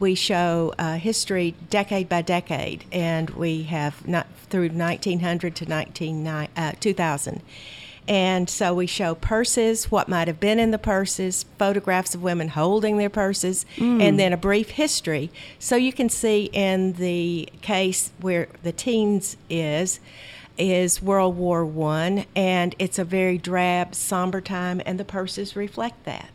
We 0.00 0.14
show 0.14 0.74
uh, 0.78 0.94
history 0.94 1.54
decade 1.68 2.08
by 2.08 2.22
decade, 2.22 2.84
and 2.90 3.30
we 3.30 3.64
have 3.64 4.08
not 4.08 4.26
through 4.48 4.70
1900 4.70 5.54
to 5.56 5.66
19, 5.66 6.26
uh, 6.26 6.72
2000. 6.80 7.42
And 8.08 8.48
so 8.48 8.74
we 8.74 8.86
show 8.86 9.14
purses, 9.14 9.90
what 9.90 10.08
might 10.08 10.26
have 10.26 10.40
been 10.40 10.58
in 10.58 10.70
the 10.70 10.78
purses, 10.78 11.44
photographs 11.58 12.14
of 12.14 12.22
women 12.22 12.48
holding 12.48 12.96
their 12.96 13.10
purses, 13.10 13.66
and 14.00 14.18
then 14.18 14.32
a 14.32 14.36
brief 14.38 14.70
history. 14.70 15.30
So 15.58 15.76
you 15.76 15.92
can 15.92 16.08
see 16.08 16.50
in 16.52 16.94
the 16.94 17.48
case 17.60 18.10
where 18.20 18.48
the 18.62 18.72
teens 18.72 19.36
is, 19.48 20.00
is 20.58 21.00
World 21.02 21.36
War 21.36 21.64
One, 21.64 22.24
and 22.34 22.74
it's 22.78 22.98
a 22.98 23.04
very 23.04 23.38
drab, 23.38 23.94
somber 23.94 24.40
time, 24.40 24.80
and 24.86 24.98
the 24.98 25.04
purses 25.04 25.54
reflect 25.54 26.04
that. 26.06 26.30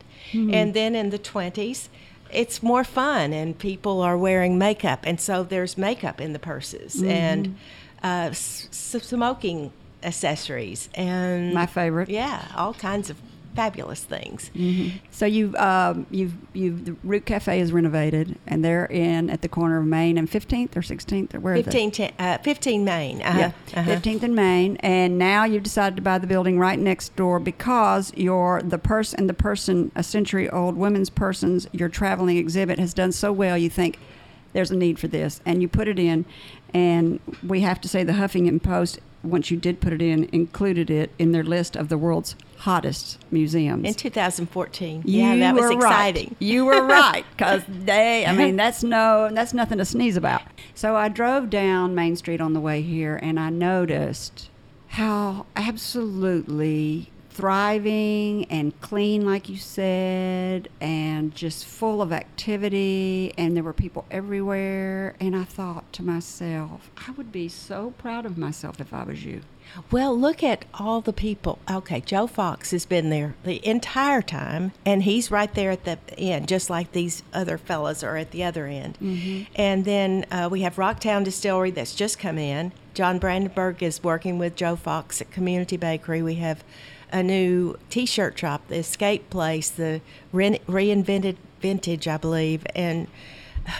And 0.54 0.72
then 0.72 0.94
in 0.94 1.10
the 1.10 1.18
twenties, 1.18 1.88
it's 2.32 2.62
more 2.62 2.84
fun, 2.84 3.32
and 3.32 3.58
people 3.58 4.00
are 4.02 4.16
wearing 4.18 4.58
makeup, 4.58 5.00
and 5.04 5.20
so 5.20 5.42
there's 5.42 5.76
makeup 5.78 6.20
in 6.20 6.32
the 6.32 6.38
purses 6.38 7.02
and 7.02 7.56
uh, 8.02 8.28
s- 8.30 8.68
smoking 8.70 9.72
accessories 10.02 10.88
and 10.94 11.52
My 11.54 11.66
favorite. 11.66 12.08
yeah, 12.08 12.46
all 12.56 12.74
kinds 12.74 13.10
of 13.10 13.16
fabulous 13.56 14.04
things. 14.04 14.50
So 15.10 15.26
you've 15.26 15.54
um, 15.56 16.06
you've 16.10 16.34
you've 16.52 16.84
the 16.84 16.96
Root 17.02 17.24
Cafe 17.24 17.58
is 17.58 17.72
renovated, 17.72 18.38
and 18.46 18.64
they're 18.64 18.84
in 18.84 19.30
at 19.30 19.42
the 19.42 19.48
corner 19.48 19.78
of 19.78 19.86
Main 19.86 20.18
and 20.18 20.28
Fifteenth 20.28 20.76
or 20.76 20.82
Sixteenth 20.82 21.34
or 21.34 21.40
where 21.40 21.54
are 21.54 21.62
they? 21.62 21.62
15, 21.62 21.90
te- 21.90 22.10
uh, 22.18 22.38
15 22.38 22.84
Main. 22.84 23.22
Uh-huh. 23.22 23.38
Yeah, 23.38 23.52
uh-huh. 23.74 23.90
15th 23.90 24.22
and 24.22 24.34
Main, 24.36 24.76
and 24.78 25.18
now 25.18 25.44
you've 25.44 25.62
decided 25.62 25.96
to 25.96 26.02
buy 26.02 26.18
the 26.18 26.26
building 26.26 26.58
right 26.58 26.78
next 26.78 27.16
door 27.16 27.40
because 27.40 28.12
your 28.14 28.62
the 28.62 28.78
person 28.78 29.26
the 29.26 29.34
person 29.34 29.90
a 29.94 30.02
century 30.02 30.48
old 30.50 30.76
women's 30.76 31.10
persons 31.10 31.66
your 31.72 31.88
traveling 31.88 32.36
exhibit 32.36 32.78
has 32.78 32.92
done 32.94 33.10
so 33.10 33.32
well. 33.32 33.56
You 33.56 33.70
think 33.70 33.98
there's 34.52 34.70
a 34.70 34.76
need 34.76 34.98
for 34.98 35.08
this, 35.08 35.40
and 35.46 35.62
you 35.62 35.68
put 35.68 35.88
it 35.88 35.98
in, 35.98 36.26
and 36.74 37.20
we 37.46 37.62
have 37.62 37.80
to 37.80 37.88
say 37.88 38.04
the 38.04 38.12
Huffington 38.12 38.62
Post. 38.62 39.00
Once 39.22 39.50
you 39.50 39.56
did 39.56 39.80
put 39.80 39.92
it 39.92 40.00
in, 40.00 40.28
included 40.30 40.88
it 40.88 41.10
in 41.18 41.32
their 41.32 41.42
list 41.42 41.74
of 41.74 41.88
the 41.88 41.98
world's 41.98 42.36
hottest 42.58 43.18
museums. 43.30 43.86
In 43.86 43.94
2014. 43.94 45.02
yeah, 45.04 45.36
that 45.36 45.54
was 45.54 45.70
exciting. 45.70 46.28
Right. 46.28 46.36
You 46.38 46.64
were 46.64 46.82
right 46.86 47.24
because 47.36 47.62
they. 47.68 48.26
I 48.26 48.34
mean, 48.34 48.56
that's 48.56 48.82
no, 48.82 49.28
that's 49.32 49.54
nothing 49.54 49.78
to 49.78 49.84
sneeze 49.84 50.16
about. 50.16 50.42
So 50.74 50.96
I 50.96 51.08
drove 51.08 51.50
down 51.50 51.94
Main 51.94 52.16
Street 52.16 52.40
on 52.40 52.52
the 52.52 52.60
way 52.60 52.82
here, 52.82 53.16
and 53.16 53.38
I 53.38 53.50
noticed 53.50 54.50
how 54.88 55.46
absolutely 55.54 57.10
thriving 57.36 58.46
and 58.46 58.80
clean, 58.80 59.26
like 59.26 59.46
you 59.50 59.58
said, 59.58 60.68
and 60.80 61.34
just 61.34 61.66
full 61.66 62.00
of 62.00 62.10
activity, 62.10 63.30
and 63.36 63.54
there 63.54 63.62
were 63.62 63.74
people 63.74 64.06
everywhere. 64.10 65.14
And 65.20 65.36
I 65.36 65.44
thought 65.44 65.92
to 65.94 66.02
myself, 66.02 66.90
I 67.06 67.10
would 67.10 67.30
be 67.30 67.48
so 67.48 67.92
proud 67.98 68.24
of 68.24 68.38
myself 68.38 68.80
if 68.80 68.94
I 68.94 69.04
was 69.04 69.22
you. 69.24 69.42
Well, 69.90 70.18
look 70.18 70.42
at 70.42 70.64
all 70.74 71.00
the 71.00 71.12
people. 71.12 71.58
Okay, 71.70 72.00
Joe 72.00 72.26
Fox 72.26 72.70
has 72.70 72.86
been 72.86 73.10
there 73.10 73.34
the 73.44 73.64
entire 73.66 74.22
time, 74.22 74.72
and 74.84 75.02
he's 75.02 75.30
right 75.30 75.52
there 75.54 75.70
at 75.70 75.84
the 75.84 75.98
end, 76.18 76.48
just 76.48 76.70
like 76.70 76.92
these 76.92 77.22
other 77.32 77.58
fellas 77.58 78.02
are 78.02 78.16
at 78.16 78.30
the 78.30 78.42
other 78.44 78.66
end. 78.66 78.96
And 79.54 79.84
then 79.84 80.24
uh, 80.30 80.48
we 80.50 80.62
have 80.62 80.76
Rocktown 80.76 81.24
Distillery 81.24 81.70
that's 81.70 81.94
just 81.94 82.18
come 82.18 82.38
in. 82.38 82.72
John 82.94 83.18
Brandenburg 83.18 83.82
is 83.82 84.02
working 84.02 84.38
with 84.38 84.56
Joe 84.56 84.76
Fox 84.76 85.20
at 85.20 85.30
Community 85.30 85.76
Bakery. 85.76 86.22
We 86.22 86.36
have 86.36 86.64
a 87.12 87.22
new 87.22 87.76
T-shirt 87.90 88.38
shop, 88.38 88.66
the 88.68 88.76
Escape 88.76 89.28
Place, 89.30 89.68
the 89.68 90.00
re- 90.32 90.60
reinvented 90.66 91.36
vintage, 91.60 92.08
I 92.08 92.16
believe, 92.16 92.66
and 92.74 93.06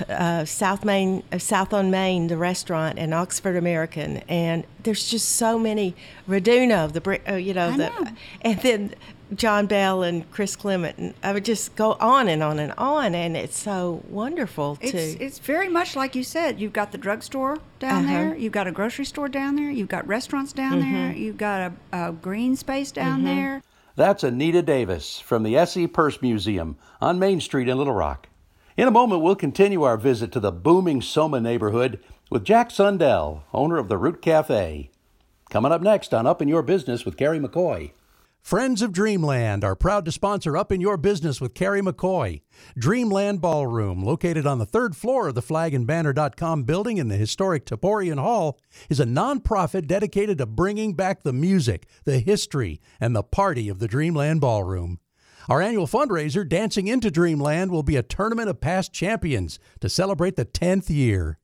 uh, 0.09 0.45
South 0.45 0.85
Main, 0.85 1.23
uh, 1.33 1.39
South 1.39 1.73
on 1.73 1.91
Main, 1.91 2.27
the 2.29 2.37
restaurant, 2.37 2.99
and 2.99 3.13
Oxford 3.15 3.57
American, 3.57 4.19
and 4.29 4.65
there's 4.83 5.09
just 5.09 5.31
so 5.37 5.59
many 5.59 5.95
Raduno, 6.29 6.93
the 6.93 7.21
uh, 7.33 7.37
you 7.37 7.55
know, 7.55 7.71
the, 7.73 7.89
know. 7.89 8.07
and 8.43 8.61
then 8.61 8.95
John 9.35 9.67
Bell 9.67 10.03
and 10.05 10.31
Chris 10.31 10.55
Clement, 10.55 10.99
and 10.99 11.15
I 11.23 11.33
would 11.33 11.45
just 11.45 11.75
go 11.75 11.93
on 11.95 12.29
and 12.29 12.43
on 12.43 12.59
and 12.59 12.73
on, 12.79 13.15
and 13.15 13.37
it's 13.37 13.59
so 13.59 14.03
wonderful 14.09 14.79
It's, 14.81 14.93
to. 14.93 14.99
it's 15.25 15.39
very 15.41 15.69
much 15.69 15.97
like 15.97 16.15
you 16.15 16.23
said. 16.23 16.61
You've 16.61 16.73
got 16.73 16.93
the 16.93 16.99
drugstore 16.99 17.59
down 17.81 18.05
Uh-huh. 18.05 18.13
there. 18.15 18.37
You've 18.37 18.53
got 18.53 18.67
a 18.69 18.73
grocery 18.73 19.05
store 19.05 19.29
down 19.29 19.57
there. 19.57 19.71
You've 19.71 19.89
got 19.89 20.07
restaurants 20.07 20.53
down 20.53 20.79
there. 20.81 21.13
You've 21.13 21.39
got 21.39 21.73
a, 21.93 22.07
a 22.09 22.13
green 22.13 22.55
space 22.55 22.93
down 22.93 23.25
there. 23.25 23.63
That's 23.97 24.23
Anita 24.23 24.63
Davis 24.63 25.19
from 25.19 25.43
the 25.43 25.57
ESSE 25.57 25.87
Purse 25.89 26.21
Museum 26.23 26.77
on 27.01 27.19
Main 27.19 27.41
Street 27.41 27.69
in 27.69 27.79
Little 27.79 27.95
Rock. 27.95 28.29
In 28.77 28.87
a 28.87 28.91
moment, 28.91 29.23
we'll 29.23 29.37
continue 29.37 29.85
our 29.85 29.97
visit 29.97 30.31
to 30.33 30.41
the 30.41 30.53
booming 30.53 31.01
Soma 31.01 31.41
neighborhood 31.41 31.99
with 32.31 32.45
Jack 32.45 32.71
Sundell, 32.71 33.45
owner 33.55 33.79
of 33.79 33.89
the 33.89 33.97
Root 33.97 34.21
Cafe. 34.21 34.91
Coming 35.49 35.73
up 35.73 35.81
next 35.81 36.13
on 36.13 36.27
Up 36.27 36.43
in 36.43 36.49
Your 36.49 36.61
Business 36.61 37.07
with 37.07 37.17
Carrie 37.17 37.41
McCoy. 37.41 37.93
Friends 38.43 38.83
of 38.83 38.93
Dreamland 38.93 39.65
are 39.65 39.75
proud 39.75 40.05
to 40.05 40.13
sponsor 40.13 40.59
Up 40.59 40.71
in 40.71 40.83
Your 40.83 40.99
Business 40.99 41.41
with 41.41 41.55
Carrie 41.55 41.81
McCoy. 41.81 42.43
Dreamland 42.77 43.41
Ballroom, 43.41 44.05
located 44.05 44.47
on 44.47 44.59
the 44.59 44.67
third 44.67 44.95
floor 44.95 45.29
of 45.29 45.35
the 45.35 45.43
flagandbanner.com 45.43 46.65
building 46.65 46.99
in 46.99 47.09
the 47.09 47.17
historic 47.17 47.65
Taborian 47.65 48.21
Hall, 48.21 48.59
is 48.91 49.01
a 49.01 49.07
nonprofit 49.07 49.87
dedicated 49.87 50.37
to 50.37 50.45
bringing 50.45 50.93
back 50.93 51.23
the 51.23 51.33
music, 51.33 51.87
the 52.05 52.19
history, 52.19 52.83
and 53.01 53.17
the 53.17 53.23
party 53.23 53.71
of 53.71 53.79
the 53.79 53.89
Dreamland 53.89 54.43
Ballroom. 54.43 55.01
Our 55.49 55.63
annual 55.63 55.87
fundraiser, 55.87 56.49
Dancing 56.49 56.89
into 56.89 57.09
Dreamland, 57.09 57.71
will 57.71 57.85
be 57.85 57.95
a 57.95 58.03
tournament 58.03 58.49
of 58.49 58.61
past 58.61 58.93
champions 58.93 59.61
to 59.81 59.89
celebrate 59.89 60.35
the 60.35 60.45
10th 60.45 60.91
year. 60.91 61.39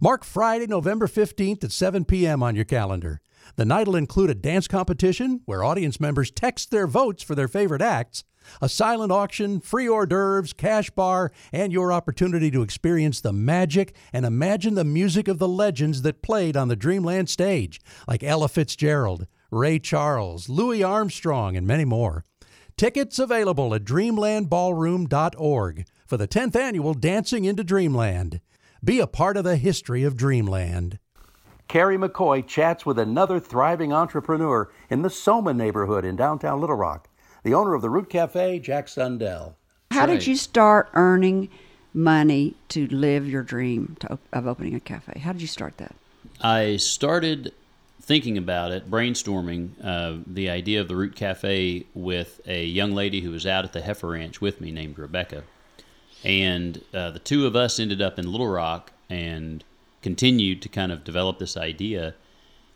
Mark 0.00 0.22
Friday, 0.22 0.68
November 0.68 1.08
15th 1.08 1.64
at 1.64 1.72
7 1.72 2.04
p.m. 2.04 2.40
on 2.40 2.54
your 2.54 2.64
calendar. 2.64 3.20
The 3.56 3.64
night 3.64 3.88
will 3.88 3.96
include 3.96 4.30
a 4.30 4.34
dance 4.34 4.68
competition 4.68 5.40
where 5.44 5.64
audience 5.64 5.98
members 5.98 6.30
text 6.30 6.70
their 6.70 6.86
votes 6.86 7.24
for 7.24 7.34
their 7.34 7.48
favorite 7.48 7.82
acts, 7.82 8.22
a 8.62 8.68
silent 8.68 9.10
auction, 9.10 9.58
free 9.60 9.88
hors 9.88 10.06
d'oeuvres, 10.06 10.52
cash 10.52 10.90
bar, 10.90 11.32
and 11.52 11.72
your 11.72 11.92
opportunity 11.92 12.52
to 12.52 12.62
experience 12.62 13.20
the 13.20 13.32
magic 13.32 13.96
and 14.12 14.24
imagine 14.24 14.74
the 14.74 14.84
music 14.84 15.26
of 15.26 15.38
the 15.38 15.48
legends 15.48 16.02
that 16.02 16.22
played 16.22 16.56
on 16.56 16.68
the 16.68 16.76
Dreamland 16.76 17.28
stage, 17.28 17.80
like 18.06 18.22
Ella 18.22 18.48
Fitzgerald, 18.48 19.26
Ray 19.50 19.80
Charles, 19.80 20.48
Louis 20.48 20.84
Armstrong, 20.84 21.56
and 21.56 21.66
many 21.66 21.84
more. 21.84 22.24
Tickets 22.78 23.18
available 23.18 23.74
at 23.74 23.82
dreamlandballroom.org 23.82 25.84
for 26.06 26.16
the 26.16 26.28
10th 26.28 26.54
annual 26.54 26.94
Dancing 26.94 27.44
into 27.44 27.64
Dreamland. 27.64 28.40
Be 28.84 29.00
a 29.00 29.08
part 29.08 29.36
of 29.36 29.42
the 29.42 29.56
history 29.56 30.04
of 30.04 30.16
Dreamland. 30.16 31.00
Carrie 31.66 31.98
McCoy 31.98 32.46
chats 32.46 32.86
with 32.86 33.00
another 33.00 33.40
thriving 33.40 33.92
entrepreneur 33.92 34.70
in 34.88 35.02
the 35.02 35.10
Soma 35.10 35.52
neighborhood 35.52 36.04
in 36.04 36.14
downtown 36.14 36.60
Little 36.60 36.76
Rock, 36.76 37.08
the 37.42 37.52
owner 37.52 37.74
of 37.74 37.82
the 37.82 37.90
Root 37.90 38.08
Cafe, 38.08 38.60
Jack 38.60 38.86
Sundell. 38.86 39.56
How 39.90 40.02
right. 40.02 40.10
did 40.10 40.28
you 40.28 40.36
start 40.36 40.88
earning 40.94 41.48
money 41.92 42.54
to 42.68 42.86
live 42.86 43.28
your 43.28 43.42
dream 43.42 43.96
to, 43.98 44.20
of 44.32 44.46
opening 44.46 44.76
a 44.76 44.80
cafe? 44.80 45.18
How 45.18 45.32
did 45.32 45.42
you 45.42 45.48
start 45.48 45.78
that? 45.78 45.96
I 46.40 46.76
started 46.76 47.52
thinking 48.08 48.38
about 48.38 48.72
it, 48.72 48.90
brainstorming 48.90 49.68
uh, 49.84 50.16
the 50.26 50.48
idea 50.48 50.80
of 50.80 50.88
the 50.88 50.96
Root 50.96 51.14
Cafe 51.14 51.84
with 51.92 52.40
a 52.46 52.64
young 52.64 52.92
lady 52.92 53.20
who 53.20 53.30
was 53.30 53.46
out 53.46 53.66
at 53.66 53.74
the 53.74 53.82
Heifer 53.82 54.08
Ranch 54.08 54.40
with 54.40 54.62
me 54.62 54.72
named 54.72 54.98
Rebecca. 54.98 55.44
And 56.24 56.82
uh, 56.94 57.10
the 57.10 57.18
two 57.18 57.46
of 57.46 57.54
us 57.54 57.78
ended 57.78 58.00
up 58.00 58.18
in 58.18 58.32
Little 58.32 58.48
Rock 58.48 58.92
and 59.10 59.62
continued 60.00 60.62
to 60.62 60.70
kind 60.70 60.90
of 60.90 61.04
develop 61.04 61.38
this 61.38 61.54
idea. 61.54 62.14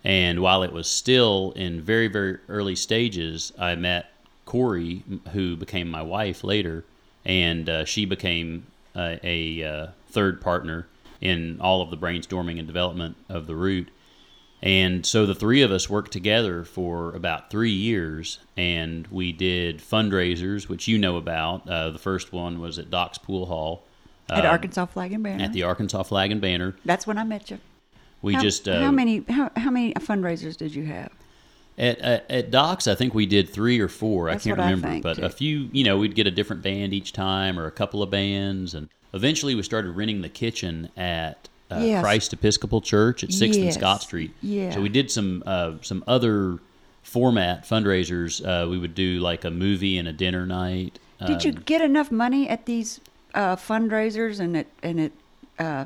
And 0.05 0.43
while 0.43 0.63
it 0.63 0.73
was 0.73 0.87
still 0.87 1.53
in 1.57 1.81
very, 1.81 2.09
very 2.09 2.37
early 2.51 2.77
stages, 2.77 3.55
I 3.59 3.75
met 3.75 4.13
Corey, 4.45 5.03
who 5.33 5.57
became 5.57 5.91
my 5.91 6.03
wife 6.03 6.45
later, 6.45 6.85
and 7.25 7.71
uh, 7.71 7.85
she 7.87 8.05
became 8.05 8.67
uh, 8.95 9.17
a 9.23 9.65
uh, 9.65 9.87
third 10.11 10.43
partner 10.43 10.89
in 11.23 11.59
all 11.59 11.81
of 11.81 11.89
the 11.89 11.97
brainstorming 11.97 12.59
and 12.59 12.67
development 12.67 13.17
of 13.31 13.47
the 13.47 13.57
Root. 13.57 13.89
And 14.63 15.05
so 15.05 15.27
the 15.27 15.35
three 15.35 15.63
of 15.63 15.73
us 15.73 15.91
worked 15.91 16.13
together 16.13 16.65
for 16.65 17.13
about 17.15 17.51
three 17.51 17.73
years, 17.73 18.39
and 18.57 19.09
we 19.09 19.33
did 19.33 19.81
fundraisers, 19.81 20.69
which 20.69 20.87
you 20.87 20.99
know 20.99 21.17
about. 21.17 21.69
Uh, 21.69 21.91
the 21.91 21.99
first 21.99 22.33
one 22.33 22.61
was 22.61 22.79
at 22.79 22.89
Doc's 22.89 23.19
Pool 23.19 23.47
Hall 23.47 23.83
At 24.31 24.45
um, 24.45 24.53
Arkansas 24.53 24.87
Flag 24.87 25.13
and 25.13 25.25
Banner. 25.25 25.43
at 25.43 25.53
the 25.53 25.65
Arkansas 25.65 26.05
Flag 26.05 26.31
and 26.31 26.41
Banner. 26.41 26.77
That's 26.85 27.07
when 27.09 27.19
I 27.19 27.25
met 27.25 27.51
you. 27.51 27.59
We 28.23 28.35
how, 28.35 28.41
just 28.41 28.69
uh, 28.69 28.81
how 28.81 28.93
many 28.93 29.25
how, 29.29 29.51
how 29.57 29.71
many 29.71 29.95
fundraisers 29.95 30.57
did 30.57 30.73
you 30.73 30.85
have? 30.85 31.11
At, 31.77 31.99
at, 31.99 32.31
at 32.31 32.51
Doc's, 32.53 32.87
I 32.87 32.95
think 32.95 33.15
we 33.15 33.27
did 33.27 33.49
three 33.49 33.81
or 33.81 33.89
four. 33.89 34.31
That's 34.31 34.47
I 34.47 34.51
can't 34.51 34.59
what 34.59 34.65
I 34.65 34.71
remember, 34.71 34.89
think, 34.89 35.03
but 35.03 35.17
too. 35.17 35.25
a 35.25 35.31
few. 35.31 35.71
You 35.73 35.83
know, 35.83 35.99
we'd 35.99 36.15
get 36.15 36.29
a 36.29 36.31
different 36.31 36.63
band 36.63 36.95
each 36.95 37.13
time, 37.13 37.59
or 37.59 37.67
a 37.67 37.73
couple 37.73 38.01
of 38.01 38.11
bands, 38.11 38.75
and 38.75 38.89
eventually 39.13 39.57
we 39.57 39.63
started 39.65 39.91
renting 39.97 40.21
the 40.23 40.29
kitchen 40.29 40.91
at 40.97 41.49
uh, 41.77 41.81
Yes. 41.81 42.03
Christ 42.03 42.33
Episcopal 42.33 42.81
Church 42.81 43.23
at 43.25 43.33
Sixth 43.33 43.59
and 43.61 43.73
Scott 43.73 44.03
Street. 44.03 44.33
Yeah. 44.43 44.71
So 44.75 44.81
we 44.81 44.89
did 44.89 45.11
some 45.11 45.43
uh, 45.47 45.73
some 45.83 46.03
other 46.07 46.59
format 47.03 47.65
fundraisers. 47.69 48.45
Uh, 48.45 48.69
we 48.69 48.79
would 48.79 48.95
do 48.95 49.19
like 49.21 49.45
a 49.45 49.51
movie 49.51 49.99
and 49.99 50.07
a 50.09 50.13
dinner 50.13 50.47
night. 50.47 50.99
Did 51.27 51.45
you 51.45 51.53
Um, 51.53 51.63
get 51.65 51.81
enough 51.81 52.11
money 52.11 52.49
at 52.49 52.67
these 52.67 53.01
uh, 53.35 53.57
fundraisers 53.57 54.41
and 54.41 54.57
at 54.57 54.67
and 54.83 55.01
at 55.01 55.13
uh, 55.59 55.85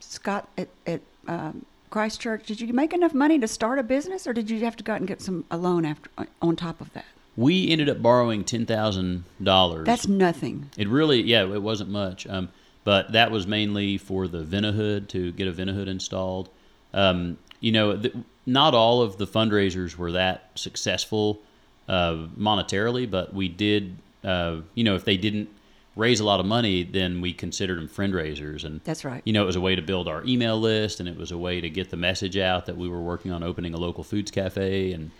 Scott 0.00 0.48
at, 0.56 0.68
at 0.86 1.00
um, 1.26 1.64
Christchurch? 1.90 2.46
Did 2.46 2.60
you 2.60 2.72
make 2.72 2.92
enough 2.92 3.14
money 3.14 3.38
to 3.38 3.48
start 3.48 3.78
a 3.78 3.82
business, 3.82 4.26
or 4.26 4.32
did 4.32 4.48
you 4.50 4.60
have 4.60 4.76
to 4.76 4.84
go 4.84 4.92
out 4.92 4.98
and 5.00 5.08
get 5.08 5.20
some 5.20 5.44
a 5.50 5.56
loan 5.56 5.84
after 5.84 6.08
on 6.40 6.56
top 6.56 6.80
of 6.80 6.92
that? 6.92 7.04
We 7.36 7.68
ended 7.70 7.88
up 7.88 8.02
borrowing 8.02 8.44
ten 8.44 8.66
thousand 8.66 9.24
dollars. 9.42 9.86
That's 9.86 10.06
nothing. 10.08 10.70
It 10.76 10.88
really, 10.88 11.22
yeah, 11.22 11.42
it 11.52 11.62
wasn't 11.62 11.90
much. 11.90 12.26
Um, 12.26 12.50
but 12.84 13.12
that 13.12 13.30
was 13.30 13.46
mainly 13.46 13.98
for 13.98 14.26
the 14.28 14.42
Vinahood 14.42 15.08
to 15.08 15.32
get 15.32 15.46
a 15.48 15.52
Vinahood 15.52 15.86
installed. 15.88 16.48
Um, 16.94 17.38
you 17.60 17.72
know, 17.72 17.96
th- 17.96 18.14
not 18.46 18.74
all 18.74 19.02
of 19.02 19.18
the 19.18 19.26
fundraisers 19.26 19.96
were 19.96 20.12
that 20.12 20.50
successful 20.54 21.40
uh, 21.88 22.26
monetarily, 22.38 23.10
but 23.10 23.34
we 23.34 23.48
did. 23.48 23.96
Uh, 24.24 24.60
you 24.74 24.84
know, 24.84 24.94
if 24.94 25.04
they 25.04 25.16
didn't 25.16 25.48
raise 25.96 26.20
a 26.20 26.24
lot 26.24 26.40
of 26.40 26.46
money, 26.46 26.82
then 26.82 27.20
we 27.20 27.32
considered 27.32 27.76
them 27.78 27.88
friend 27.88 28.14
raisers, 28.14 28.64
and 28.64 28.80
That's 28.84 29.04
right. 29.04 29.22
You 29.24 29.32
know, 29.32 29.42
it 29.42 29.46
was 29.46 29.56
a 29.56 29.60
way 29.60 29.74
to 29.74 29.82
build 29.82 30.08
our 30.08 30.24
email 30.24 30.58
list, 30.58 31.00
and 31.00 31.08
it 31.08 31.16
was 31.16 31.30
a 31.30 31.38
way 31.38 31.60
to 31.60 31.68
get 31.68 31.90
the 31.90 31.96
message 31.96 32.36
out 32.38 32.66
that 32.66 32.76
we 32.76 32.88
were 32.88 33.00
working 33.00 33.32
on 33.32 33.42
opening 33.42 33.74
a 33.74 33.76
local 33.76 34.04
foods 34.04 34.30
cafe, 34.30 34.92
and 34.92 35.10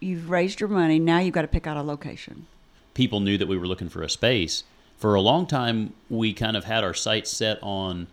You've 0.00 0.28
raised 0.30 0.60
your 0.60 0.68
money. 0.68 0.98
Now 0.98 1.20
you've 1.20 1.34
got 1.34 1.42
to 1.42 1.48
pick 1.48 1.66
out 1.66 1.76
a 1.76 1.82
location. 1.82 2.46
people 2.94 3.20
knew 3.20 3.38
that 3.38 3.46
we 3.48 3.56
were 3.56 3.66
looking 3.66 3.88
for 3.88 4.02
a 4.02 4.10
space. 4.10 4.64
For 4.98 5.14
a 5.14 5.20
long 5.20 5.46
time, 5.46 5.92
we 6.08 6.32
kind 6.32 6.56
of 6.56 6.64
had 6.64 6.82
our 6.84 6.94
sights 6.94 7.30
set 7.30 7.58
on 7.62 8.06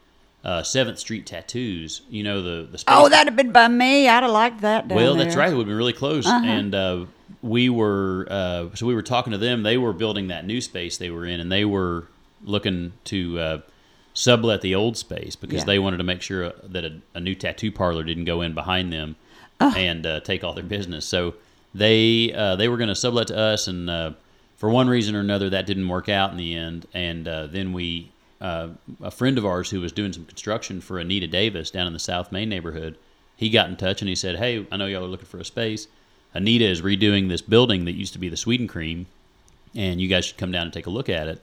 uh, 0.43 0.63
Seventh 0.63 0.99
Street 0.99 1.25
Tattoos. 1.25 2.01
You 2.09 2.23
know, 2.23 2.41
the 2.41 2.67
the 2.69 2.77
space 2.77 2.93
Oh, 2.95 3.07
that'd 3.09 3.27
have 3.27 3.37
been 3.37 3.51
by 3.53 3.67
me. 3.69 4.07
I'd 4.07 4.23
have 4.23 4.31
liked 4.31 4.61
that. 4.61 4.87
Down 4.89 4.95
Well, 4.97 5.15
that's 5.15 5.35
there. 5.35 5.45
right. 5.45 5.55
We've 5.55 5.65
been 5.65 5.77
really 5.77 5.93
close, 5.93 6.27
and 6.27 6.75
uh, 6.75 7.05
we 7.41 7.69
were 7.69 8.27
uh, 8.29 8.65
so 8.75 8.85
we 8.85 8.93
were 8.95 9.01
talking 9.01 9.31
to 9.31 9.37
them. 9.37 9.63
They 9.63 9.77
were 9.77 9.93
building 9.93 10.27
that 10.27 10.45
new 10.45 10.59
space 10.59 10.97
they 10.97 11.09
were 11.09 11.25
in, 11.25 11.39
and 11.39 11.49
they 11.51 11.63
were 11.63 12.07
looking 12.43 12.91
to 13.05 13.39
uh, 13.39 13.57
sublet 14.13 14.59
the 14.61 14.75
old 14.75 14.97
space 14.97 15.37
because 15.37 15.59
Yeah. 15.59 15.65
they 15.65 15.79
wanted 15.79 15.97
to 15.97 16.03
make 16.03 16.21
sure 16.21 16.51
that 16.63 16.83
a, 16.83 16.99
a 17.15 17.19
new 17.21 17.35
tattoo 17.35 17.71
parlor 17.71 18.03
didn't 18.03 18.25
go 18.25 18.41
in 18.41 18.53
behind 18.53 18.91
them 18.91 19.15
and 19.61 20.05
uh, 20.05 20.19
take 20.19 20.43
all 20.43 20.53
their 20.53 20.63
business. 20.65 21.05
So 21.05 21.35
they 21.73 22.33
uh, 22.33 22.57
they 22.57 22.67
were 22.67 22.75
going 22.75 22.89
to 22.89 22.95
sublet 22.95 23.27
to 23.27 23.37
us, 23.37 23.69
and 23.69 23.89
uh, 23.89 24.11
for 24.57 24.69
one 24.69 24.87
reason 24.87 25.15
or 25.15 25.19
another, 25.19 25.49
that 25.49 25.65
didn't 25.65 25.87
work 25.87 26.09
out 26.09 26.31
in 26.31 26.37
the 26.37 26.55
end. 26.55 26.87
And 26.93 27.27
uh, 27.27 27.47
then 27.47 27.73
we. 27.73 28.09
Uh, 28.41 28.71
a 29.01 29.09
friend 29.09 29.37
of 29.37 29.45
ours 29.45 29.69
who 29.69 29.79
was 29.79 29.93
doing 29.93 30.11
some 30.11 30.25
construction 30.25 30.81
for 30.81 30.99
Anita 30.99 31.27
Davis 31.27 31.71
down 31.71 31.87
in 31.87 31.93
the 31.93 31.99
South 31.99 32.29
Main 32.29 32.49
neighborhood, 32.49 32.97
he 33.37 33.49
got 33.49 33.69
in 33.69 33.77
touch 33.77 34.01
and 34.01 34.09
he 34.09 34.15
said, 34.15 34.35
"Hey, 34.35 34.67
I 34.69 34.75
know 34.75 34.85
y'all 34.85 35.05
are 35.05 35.07
looking 35.07 35.27
for 35.27 35.37
a 35.39 35.45
space. 35.45 35.87
Anita 36.33 36.65
is 36.65 36.81
redoing 36.81 37.29
this 37.29 37.41
building 37.41 37.85
that 37.85 37.93
used 37.93 38.11
to 38.13 38.19
be 38.19 38.27
the 38.27 38.35
Sweden 38.35 38.67
Cream, 38.67 39.05
and 39.75 40.01
you 40.01 40.09
guys 40.09 40.25
should 40.25 40.37
come 40.37 40.51
down 40.51 40.63
and 40.63 40.73
take 40.73 40.87
a 40.87 40.89
look 40.89 41.07
at 41.07 41.27
it." 41.29 41.41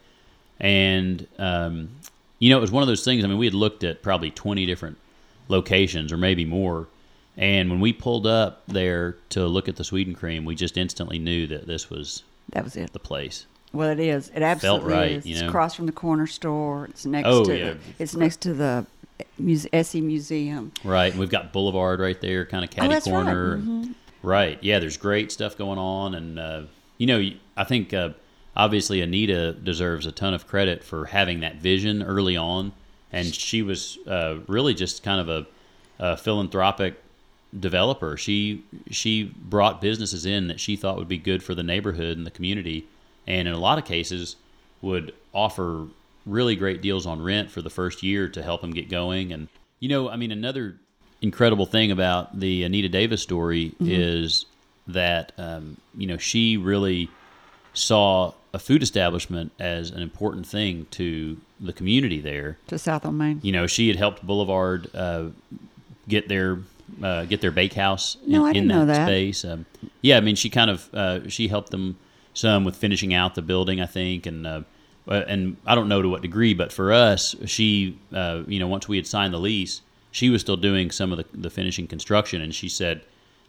And 0.58 1.26
um, 1.38 1.88
you 2.38 2.50
know, 2.50 2.58
it 2.58 2.60
was 2.60 2.70
one 2.70 2.82
of 2.82 2.86
those 2.86 3.04
things. 3.04 3.24
I 3.24 3.28
mean, 3.28 3.38
we 3.38 3.46
had 3.46 3.54
looked 3.54 3.82
at 3.82 4.02
probably 4.02 4.30
twenty 4.30 4.66
different 4.66 4.98
locations 5.48 6.12
or 6.12 6.16
maybe 6.16 6.44
more, 6.44 6.86
and 7.36 7.70
when 7.70 7.80
we 7.80 7.92
pulled 7.92 8.26
up 8.26 8.62
there 8.66 9.16
to 9.30 9.46
look 9.46 9.68
at 9.68 9.76
the 9.76 9.84
Sweden 9.84 10.14
Cream, 10.14 10.44
we 10.44 10.54
just 10.54 10.76
instantly 10.76 11.18
knew 11.18 11.46
that 11.46 11.66
this 11.66 11.88
was 11.88 12.24
That 12.52 12.64
was 12.64 12.76
it. 12.76 12.92
the 12.92 12.98
place. 12.98 13.46
Well, 13.72 13.88
it 13.90 14.00
is. 14.00 14.30
It 14.34 14.42
absolutely 14.42 14.92
right, 14.92 15.10
is. 15.12 15.26
you 15.26 15.32
It's 15.34 15.42
know? 15.42 15.48
across 15.48 15.74
from 15.74 15.86
the 15.86 15.92
corner 15.92 16.26
store. 16.26 16.86
It's 16.86 17.06
next 17.06 17.28
Oh, 17.28 17.44
to. 17.44 17.56
yeah. 17.56 17.70
The, 17.72 17.78
it's 18.00 18.16
next 18.16 18.40
to 18.42 18.52
the 18.54 18.84
muse, 19.38 19.66
ESSE 19.72 20.00
Museum. 20.00 20.72
Right. 20.82 21.12
And 21.12 21.20
we've 21.20 21.30
got 21.30 21.52
Boulevard 21.52 22.00
right 22.00 22.20
there, 22.20 22.44
kind 22.46 22.64
of 22.64 22.70
catty 22.70 22.88
Oh, 22.88 22.90
that's 22.90 23.06
right. 23.06 23.12
corner. 23.12 23.58
Mm-hmm. 23.58 23.92
Right. 24.22 24.58
Yeah, 24.62 24.80
there's 24.80 24.96
great 24.96 25.30
stuff 25.30 25.56
going 25.56 25.78
on. 25.78 26.14
And, 26.14 26.38
uh, 26.38 26.62
you 26.98 27.06
know, 27.06 27.30
I 27.56 27.62
think 27.64 27.94
uh, 27.94 28.10
obviously 28.56 29.00
Anita 29.02 29.52
deserves 29.52 30.04
a 30.04 30.12
ton 30.12 30.34
of 30.34 30.46
credit 30.48 30.82
for 30.82 31.06
having 31.06 31.40
that 31.40 31.56
vision 31.56 32.02
early 32.02 32.36
on. 32.36 32.72
And 33.12 33.32
she 33.32 33.62
was 33.62 33.98
uh, 34.06 34.38
really 34.48 34.74
just 34.74 35.02
kind 35.04 35.20
of 35.20 35.28
a, 35.28 35.46
a 36.00 36.16
philanthropic 36.16 37.00
developer. 37.58 38.16
She 38.16 38.64
she 38.90 39.24
brought 39.24 39.80
businesses 39.80 40.24
in 40.26 40.48
that 40.48 40.60
she 40.60 40.76
thought 40.76 40.96
would 40.96 41.08
be 41.08 41.18
good 41.18 41.42
for 41.42 41.54
the 41.54 41.62
neighborhood 41.62 42.16
and 42.16 42.26
the 42.26 42.30
community, 42.30 42.86
and 43.26 43.48
in 43.48 43.54
a 43.54 43.58
lot 43.58 43.78
of 43.78 43.84
cases 43.84 44.36
would 44.82 45.12
offer 45.34 45.86
really 46.26 46.54
great 46.56 46.80
deals 46.80 47.06
on 47.06 47.22
rent 47.22 47.50
for 47.50 47.62
the 47.62 47.70
first 47.70 48.02
year 48.02 48.28
to 48.28 48.42
help 48.42 48.60
them 48.60 48.70
get 48.72 48.88
going. 48.88 49.32
And 49.32 49.48
you 49.80 49.88
know, 49.88 50.08
I 50.08 50.16
mean, 50.16 50.30
another 50.32 50.76
incredible 51.22 51.66
thing 51.66 51.90
about 51.90 52.38
the 52.38 52.62
Anita 52.64 52.88
Davis 52.88 53.22
story 53.22 53.74
is 53.80 54.46
that 54.86 55.32
um, 55.38 55.76
you 55.96 56.06
know 56.06 56.16
she 56.18 56.56
really 56.56 57.08
saw 57.74 58.32
a 58.52 58.58
food 58.58 58.82
establishment 58.82 59.52
as 59.60 59.90
an 59.90 60.02
important 60.02 60.44
thing 60.44 60.86
to 60.90 61.36
the 61.60 61.72
community 61.72 62.20
there 62.20 62.58
To 62.66 62.78
South 62.78 63.04
on 63.06 63.16
Main. 63.16 63.38
you 63.42 63.52
know, 63.52 63.66
she 63.68 63.86
had 63.86 63.96
helped 63.96 64.26
Boulevard 64.26 64.88
uh, 64.94 65.26
get 66.08 66.26
their 66.28 66.58
uh, 67.02 67.24
get 67.24 67.40
their 67.40 67.50
bakehouse 67.50 68.16
in, 68.24 68.32
No, 68.32 68.44
I 68.46 68.52
didn't 68.52 68.68
that, 68.68 68.74
know 68.74 68.84
that. 68.86 69.06
space. 69.06 69.44
Um, 69.44 69.66
yeah, 70.02 70.16
I 70.16 70.20
mean, 70.20 70.36
she 70.36 70.50
kind 70.50 70.70
of 70.70 70.88
uh, 70.94 71.28
she 71.28 71.48
helped 71.48 71.70
them 71.70 71.98
some 72.34 72.64
with 72.64 72.76
finishing 72.76 73.12
out 73.14 73.34
the 73.34 73.42
building, 73.42 73.80
I 73.80 73.86
think, 73.86 74.26
and 74.26 74.46
uh, 74.46 74.62
uh, 75.08 75.24
and 75.26 75.56
I 75.66 75.74
don't 75.74 75.88
know 75.88 76.02
to 76.02 76.08
what 76.08 76.22
degree, 76.22 76.54
but 76.54 76.72
for 76.72 76.92
us, 76.92 77.34
she 77.46 77.98
uh, 78.12 78.42
you 78.46 78.58
know 78.58 78.68
once 78.68 78.88
we 78.88 78.96
had 78.96 79.06
signed 79.06 79.32
the 79.34 79.38
lease, 79.40 79.80
she 80.10 80.30
was 80.30 80.40
still 80.40 80.56
doing 80.56 80.90
some 80.90 81.12
of 81.12 81.18
the, 81.18 81.24
the 81.34 81.50
finishing 81.50 81.86
construction, 81.86 82.40
and 82.40 82.54
she 82.54 82.68
said, 82.68 83.02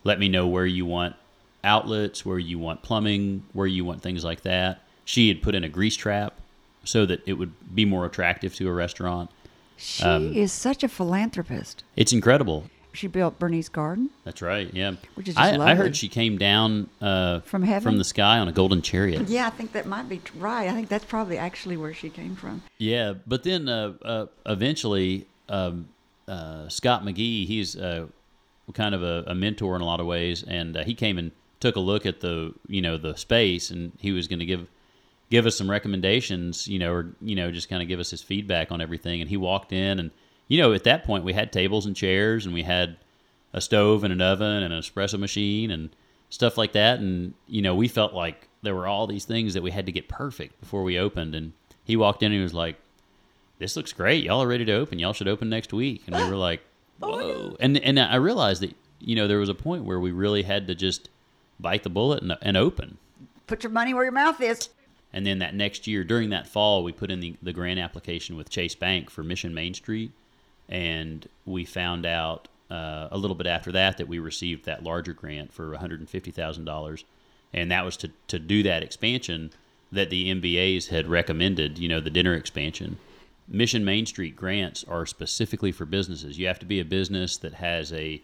"Let 0.04 0.20
me 0.20 0.28
know 0.30 0.48
where 0.48 0.66
you 0.66 0.86
want 0.86 1.16
outlets, 1.64 2.26
where 2.26 2.40
you 2.40 2.58
want 2.60 2.82
plumbing, 2.82 3.44
where 3.54 3.68
you 3.68 3.86
want 3.86 4.02
things 4.02 4.24
like 4.24 4.42
that." 4.42 4.84
She 5.06 5.28
had 5.28 5.42
put 5.42 5.56
in 5.56 5.64
a 5.64 5.70
grease 5.70 5.96
trap 5.96 6.40
so 6.84 7.06
that 7.06 7.22
it 7.28 7.34
would 7.34 7.54
be 7.76 7.86
more 7.86 8.06
attractive 8.06 8.56
to 8.56 8.68
a 8.68 8.74
restaurant. 8.74 9.30
She 9.78 10.04
Um, 10.04 10.34
is 10.34 10.52
such 10.52 10.84
a 10.84 10.88
philanthropist. 10.88 11.84
It's 11.96 12.14
incredible. 12.14 12.70
She 12.94 13.08
built 13.08 13.40
Bernice 13.40 13.70
Garden. 13.70 14.10
That's 14.26 14.42
right. 14.42 14.70
Yeah. 14.74 14.96
Which 15.16 15.30
is 15.30 15.36
just 15.36 15.60
I, 15.60 15.72
I 15.72 15.76
heard 15.76 15.96
she 15.96 16.10
came 16.10 16.38
down 16.38 16.90
uh, 17.02 17.40
From 17.42 17.64
heaven? 17.64 17.84
from 17.84 17.98
the 17.98 18.04
sky 18.04 18.38
on 18.40 18.48
a 18.48 18.52
golden 18.52 18.82
chariot. 18.82 19.30
Yeah, 19.30 19.48
I 19.48 19.50
think 19.50 19.72
that 19.74 19.86
might 19.86 20.10
be 20.10 20.22
right. 20.38 20.68
I 20.68 20.74
think 20.74 20.90
that's 20.90 21.06
probably 21.06 21.38
actually 21.38 21.78
where 21.78 21.94
she 21.94 22.10
came 22.10 22.36
from. 22.36 22.64
Yeah, 22.78 23.14
but 23.26 23.44
then 23.44 23.70
uh, 23.70 23.94
uh, 24.04 24.26
eventually, 24.46 25.28
um, 25.48 25.88
uh, 26.28 26.68
Scott 26.70 27.04
McGee, 27.04 27.48
he's 27.48 27.76
uh, 27.78 28.08
kind 28.74 28.94
of 28.94 29.04
a, 29.04 29.24
a 29.28 29.36
mentor 29.36 29.76
in 29.76 29.82
a 29.82 29.86
lot 29.86 30.00
of 30.00 30.06
ways, 30.06 30.44
and 30.44 30.76
uh, 30.78 30.84
he 30.84 30.94
came 30.94 31.18
and 31.18 31.32
took 31.60 31.76
a 31.76 31.80
look 31.80 32.06
at 32.06 32.20
the 32.20 32.54
you 32.68 32.82
know 32.82 32.98
the 32.98 33.16
space, 33.16 33.70
and 33.70 33.92
he 34.00 34.12
was 34.12 34.28
going 34.28 34.40
to 34.40 34.46
give 34.46 34.68
give 35.30 35.46
us 35.46 35.56
some 35.56 35.70
recommendations, 35.72 36.68
you 36.68 36.78
know, 36.80 36.92
or 36.92 37.14
you 37.22 37.36
know 37.36 37.52
just 37.52 37.70
kind 37.70 37.82
of 37.82 37.88
give 37.88 38.00
us 38.00 38.12
his 38.12 38.22
feedback 38.22 38.72
on 38.72 38.82
everything. 38.82 39.22
And 39.22 39.30
he 39.30 39.38
walked 39.38 39.72
in, 39.72 40.00
and 40.00 40.12
you 40.52 40.58
know 40.58 40.74
at 40.74 40.84
that 40.84 41.06
point 41.06 41.24
we 41.24 41.32
had 41.32 41.54
tables 41.54 41.86
and 41.86 41.96
chairs, 41.96 42.46
and 42.46 42.54
we 42.54 42.64
had 42.64 42.98
a 43.54 43.62
stove 43.62 44.04
and 44.04 44.12
an 44.12 44.22
oven 44.22 44.64
and 44.64 44.74
an 44.74 44.82
espresso 44.82 45.18
machine 45.18 45.72
and 45.72 45.96
stuff 46.30 46.58
like 46.58 46.74
that. 46.74 47.00
And 47.00 47.34
you 47.48 47.62
know 47.62 47.74
we 47.74 47.88
felt 47.88 48.14
like 48.14 48.50
there 48.62 48.76
were 48.76 48.86
all 48.86 49.08
these 49.08 49.24
things 49.24 49.54
that 49.54 49.64
we 49.64 49.72
had 49.72 49.86
to 49.86 49.94
get 49.94 50.10
perfect 50.10 50.60
before 50.60 50.84
we 50.84 51.00
opened. 51.00 51.36
And 51.36 51.54
he 51.86 51.96
walked 51.96 52.22
in 52.22 52.34
and 52.34 52.36
he 52.36 52.44
was 52.44 52.54
like, 52.54 52.76
"This 53.60 53.78
looks 53.78 53.94
great. 53.94 54.26
Y'all 54.26 54.44
are 54.44 54.48
ready 54.48 54.66
to 54.66 54.74
open. 54.74 55.00
Y'all 55.00 55.14
should 55.14 55.30
open 55.30 55.48
next 55.48 55.72
week." 55.72 56.04
And 56.06 56.18
we 56.18 56.30
were 56.30 56.36
like, 56.36 56.60
oh, 57.02 57.08
"Whoa!" 57.08 57.58
And 57.62 57.78
and 57.78 57.98
I 57.98 58.16
realized 58.16 58.62
that 58.62 58.76
you 59.00 59.16
know 59.16 59.30
there 59.30 59.40
was 59.40 59.48
a 59.48 59.56
point 59.56 59.86
where 59.86 60.02
we 60.02 60.12
really 60.12 60.44
had 60.44 60.68
to 60.68 60.76
just 60.76 61.08
bite 61.62 61.84
the 61.84 61.90
bullet 61.90 62.24
and, 62.24 62.38
and 62.42 62.58
open. 62.58 62.98
Put 63.48 63.64
your 63.64 63.72
money 63.72 63.94
where 63.94 64.04
your 64.04 64.12
mouth 64.12 64.42
is. 64.42 64.68
And 65.14 65.26
then 65.26 65.40
that 65.40 65.56
next 65.56 65.88
year, 65.88 66.04
during 66.04 66.30
that 66.32 66.48
fall, 66.48 66.84
we 66.84 66.92
put 66.92 67.12
in 67.12 67.20
the, 67.22 67.36
the 67.42 67.52
grant 67.54 67.80
application 67.80 68.36
with 68.36 68.50
Chase 68.50 68.76
Bank 68.76 69.10
for 69.10 69.24
Mission 69.24 69.54
Main 69.54 69.74
Street. 69.74 70.12
And 70.72 71.28
we 71.46 71.66
found 71.66 72.06
out 72.06 72.48
uh, 72.72 73.10
a 73.12 73.18
little 73.18 73.36
bit 73.36 73.48
after 73.48 73.72
that 73.74 73.98
that 73.98 74.08
we 74.08 74.18
received 74.18 74.66
that 74.66 74.84
larger 74.84 75.14
grant 75.14 75.52
for 75.52 75.76
$150,000. 75.76 77.04
And 77.54 77.72
that 77.72 77.84
was 77.84 77.98
to, 77.98 78.12
to 78.28 78.40
do 78.40 78.64
that 78.64 78.82
expansion 78.82 79.52
that 79.92 80.10
the 80.10 80.34
MBAs 80.34 80.88
had 80.88 81.08
recommended, 81.08 81.78
you 81.78 81.90
know, 81.90 82.00
the 82.00 82.10
dinner 82.10 82.34
expansion. 82.34 82.98
Mission 83.48 83.84
Main 83.84 84.06
Street 84.06 84.38
grants 84.38 84.86
are 84.88 85.06
specifically 85.06 85.74
for 85.74 85.86
businesses. 85.86 86.40
You 86.40 86.48
have 86.48 86.60
to 86.60 86.66
be 86.66 86.80
a 86.80 86.86
business 86.86 87.36
that 87.38 87.56
has 87.56 87.92
a 87.92 88.22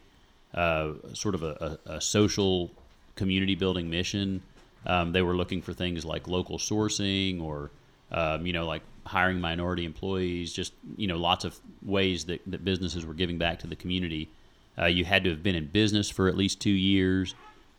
uh, 0.53 0.93
sort 1.13 1.36
of 1.36 1.43
a, 1.43 1.77
a, 1.86 1.95
a 1.95 2.01
social 2.01 2.71
community 3.15 3.55
building 3.55 3.89
mission. 3.89 4.41
Um, 4.86 5.12
they 5.12 5.21
were 5.21 5.36
looking 5.36 5.62
for 5.62 5.73
things 5.73 6.05
like 6.05 6.29
local 6.29 6.57
sourcing 6.57 7.41
or, 7.41 7.71
um, 8.12 8.45
you 8.45 8.53
know, 8.53 8.65
like 8.65 8.83
hiring 9.08 9.41
minority 9.41 9.86
employees, 9.86 10.54
just, 10.54 10.74
you 10.96 11.08
know, 11.08 11.17
lots 11.17 11.46
of 11.46 11.60
ways 11.82 12.26
that, 12.26 12.41
that 12.48 12.63
businesses 12.63 13.06
were 13.06 13.13
giving 13.13 13.38
back 13.38 13.60
to 13.60 13.67
the 13.67 13.76
community. 13.76 14.30
Uh, 14.78 14.86
you 14.86 15.06
had 15.06 15.24
to 15.24 15.30
have 15.32 15.41
been 15.41 15.56
in 15.56 15.67
business 15.67 16.10
for 16.10 16.28
at 16.28 16.38
least 16.38 16.60
two 16.60 16.70
years. 16.70 17.34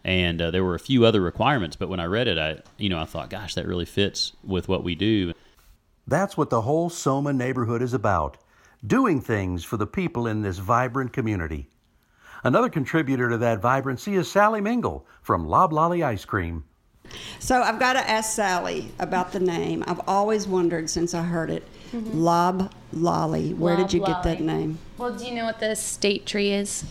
And 0.05 0.41
uh, 0.41 0.51
there 0.51 0.65
were 0.65 0.75
a 0.75 0.81
few 0.81 1.05
other 1.05 1.21
requirements, 1.21 1.77
but 1.77 1.89
when 1.89 2.01
I 2.01 2.05
read 2.05 2.29
it, 2.29 2.39
I, 2.39 2.63
you 2.79 2.89
know, 2.89 2.99
I 2.99 3.05
thought, 3.05 3.31
gosh, 3.31 3.55
that 3.55 3.67
really 3.67 3.85
fits 3.85 4.33
with 4.45 4.69
what 4.69 4.85
we 4.85 4.95
do. 4.95 5.33
That's 6.07 6.37
what 6.37 6.51
the 6.51 6.63
whole 6.63 6.89
Soma 6.89 7.33
neighborhood 7.33 7.83
is 7.83 7.93
about 7.93 8.39
doing 8.87 9.21
things 9.21 9.65
for 9.65 9.77
the 9.77 9.87
people 9.87 10.27
in 10.27 10.43
this 10.43 10.59
vibrant 10.59 11.13
community. 11.13 11.69
Another 12.45 12.71
contributor 12.71 13.29
to 13.29 13.39
that 13.39 13.61
vibrancy 13.61 14.15
is 14.15 14.31
Sally 14.31 14.61
Mengel 14.61 15.03
from 15.21 15.49
Loblolly 15.49 16.03
Ice 16.03 16.25
Cream. 16.25 16.65
So 17.39 17.63
I've 17.63 17.79
got 17.79 17.95
to 17.95 18.01
ask 18.01 18.35
Sally 18.35 18.93
about 18.99 19.33
the 19.33 19.41
name. 19.41 19.85
I've 19.87 20.01
always 20.07 20.47
wondered 20.47 20.91
since 20.91 21.15
I 21.15 21.23
heard 21.23 21.51
it. 21.51 21.67
Lob 21.93 22.73
Lolly. 22.93 23.55
Where 23.55 23.77
did 23.77 23.93
you 23.93 24.05
get 24.05 24.23
that 24.23 24.41
name? 24.41 24.79
Well, 24.99 25.15
do 25.15 25.25
you 25.25 25.35
know 25.35 25.45
what 25.45 25.61
the 25.61 25.75
state 25.75 26.27
tree 26.27 26.53
is? 26.53 26.85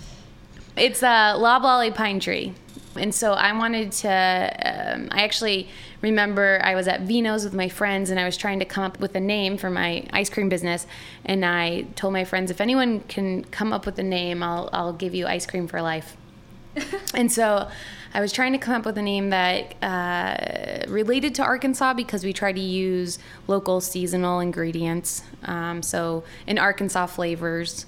It's 0.75 1.03
a 1.03 1.35
loblolly 1.35 1.91
pine 1.91 2.19
tree. 2.19 2.53
And 2.95 3.13
so 3.13 3.33
I 3.33 3.53
wanted 3.53 3.91
to, 3.93 4.09
um, 4.09 5.09
I 5.11 5.23
actually 5.23 5.69
remember 6.01 6.59
I 6.63 6.75
was 6.75 6.87
at 6.87 7.01
Vino's 7.01 7.43
with 7.43 7.53
my 7.53 7.69
friends 7.69 8.09
and 8.09 8.19
I 8.19 8.25
was 8.25 8.37
trying 8.37 8.59
to 8.59 8.65
come 8.65 8.83
up 8.83 8.99
with 8.99 9.15
a 9.15 9.19
name 9.19 9.57
for 9.57 9.69
my 9.69 10.05
ice 10.11 10.29
cream 10.29 10.49
business. 10.49 10.87
And 11.25 11.45
I 11.45 11.83
told 11.95 12.13
my 12.13 12.23
friends, 12.23 12.51
if 12.51 12.61
anyone 12.61 13.01
can 13.01 13.43
come 13.45 13.73
up 13.73 13.85
with 13.85 13.99
a 13.99 14.03
name, 14.03 14.41
I'll, 14.41 14.69
I'll 14.73 14.93
give 14.93 15.13
you 15.13 15.27
ice 15.27 15.45
cream 15.45 15.67
for 15.67 15.81
life. 15.81 16.17
and 17.13 17.31
so 17.31 17.69
I 18.13 18.21
was 18.21 18.31
trying 18.31 18.53
to 18.53 18.57
come 18.57 18.75
up 18.75 18.85
with 18.85 18.97
a 18.97 19.01
name 19.01 19.29
that 19.29 19.75
uh, 19.83 20.89
related 20.89 21.35
to 21.35 21.43
Arkansas 21.43 21.93
because 21.93 22.23
we 22.23 22.33
try 22.33 22.51
to 22.51 22.59
use 22.59 23.19
local 23.47 23.81
seasonal 23.81 24.39
ingredients. 24.39 25.23
Um, 25.43 25.83
so 25.83 26.23
in 26.45 26.57
Arkansas 26.57 27.07
flavors, 27.07 27.85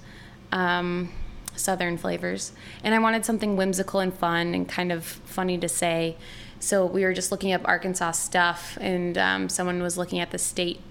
um, 0.52 1.10
southern 1.56 1.98
flavors. 1.98 2.52
And 2.84 2.96
I 2.96 3.00
wanted 3.00 3.26
something 3.26 3.56
whimsical 3.56 4.00
and 4.00 4.14
fun 4.14 4.54
and 4.54 4.68
kind 4.68 4.92
of 4.92 5.04
funny 5.04 5.58
to 5.58 5.70
say. 5.70 6.18
So 6.60 6.86
we 6.86 7.04
were 7.04 7.14
just 7.14 7.32
looking 7.32 7.54
up 7.54 7.62
Arkansas 7.66 8.12
stuff, 8.12 8.78
and 8.82 9.18
um, 9.18 9.50
someone 9.50 9.82
was 9.82 9.98
looking 9.98 10.20
at 10.20 10.32
the 10.32 10.38
state 10.38 10.82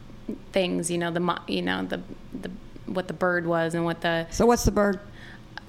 things. 0.53 0.91
You 0.91 0.99
know 0.99 1.11
the 1.11 1.41
you 1.47 1.63
know 1.63 1.85
the 1.85 2.01
the 2.41 2.51
what 2.87 3.07
the 3.07 3.13
bird 3.13 3.47
was 3.47 3.75
and 3.75 3.85
what 3.85 4.01
the 4.01 4.27
So 4.31 4.47
what's 4.47 4.65
the 4.65 4.71
bird? 4.71 4.99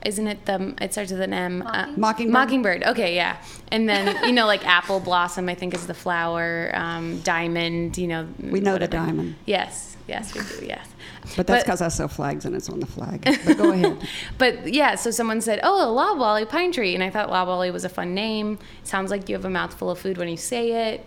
Isn't 0.06 0.28
it 0.28 0.46
the 0.46 0.74
it 0.82 0.92
starts 0.94 1.12
with 1.12 1.22
an 1.22 1.34
M 1.34 1.62
uh, 1.62 1.88
Mockingbird? 1.96 2.34
Mockingbird. 2.34 2.84
Okay, 2.84 3.16
yeah. 3.16 3.42
And 3.72 3.88
then 3.88 4.26
you 4.26 4.32
know 4.32 4.46
like 4.46 4.66
apple 4.66 5.00
blossom 5.00 5.50
I 5.50 5.56
think 5.56 5.74
is 5.74 5.88
the 5.88 5.94
flower. 5.94 6.72
Um, 6.74 7.20
diamond. 7.22 7.98
You 7.98 8.08
know 8.08 8.28
We 8.40 8.60
know 8.60 8.78
the 8.78 8.88
diamond. 8.88 9.36
Yes, 9.46 9.98
yes 10.08 10.34
we 10.34 10.42
do. 10.42 10.66
Yes. 10.66 10.88
But 11.36 11.48
that's 11.48 11.64
because 11.64 11.82
I 11.82 11.90
sell 11.90 12.08
flags 12.08 12.46
and 12.46 12.56
it's 12.56 12.70
on 12.70 12.80
the 12.80 12.88
flag. 12.88 13.24
But 13.46 13.58
go 13.58 13.72
ahead. 13.72 13.98
But 14.38 14.74
yeah, 14.74 14.96
so 14.96 15.12
someone 15.12 15.42
said, 15.42 15.60
"Oh, 15.64 15.88
a 15.88 15.90
loblolly 15.92 16.46
pine 16.46 16.72
tree," 16.72 16.96
and 16.96 17.04
I 17.04 17.10
thought 17.10 17.30
loblolly 17.30 17.72
was 17.72 17.86
a 17.86 17.90
fun 17.90 18.14
name. 18.14 18.58
Sounds 18.84 19.12
like 19.12 19.30
you 19.30 19.36
have 19.36 19.46
a 19.46 19.50
mouthful 19.50 19.90
of 19.92 20.00
food 20.00 20.18
when 20.18 20.30
you 20.30 20.38
say 20.38 20.94
it. 20.94 21.06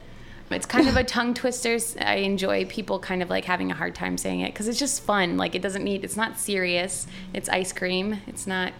It's 0.52 0.66
kind 0.66 0.88
of 0.88 0.96
a 0.96 1.04
tongue 1.04 1.34
twister. 1.34 1.78
I 2.00 2.16
enjoy 2.16 2.64
people 2.66 2.98
kind 2.98 3.22
of 3.22 3.30
like 3.30 3.44
having 3.44 3.70
a 3.70 3.74
hard 3.74 3.94
time 3.94 4.18
saying 4.18 4.40
it 4.40 4.52
because 4.52 4.68
it's 4.68 4.78
just 4.78 5.02
fun. 5.02 5.36
Like 5.36 5.54
it 5.54 5.62
doesn't 5.62 5.84
need. 5.84 6.04
It's 6.04 6.16
not 6.16 6.38
serious. 6.38 7.06
It's 7.32 7.48
ice 7.48 7.72
cream. 7.72 8.20
It's 8.26 8.46
not. 8.46 8.72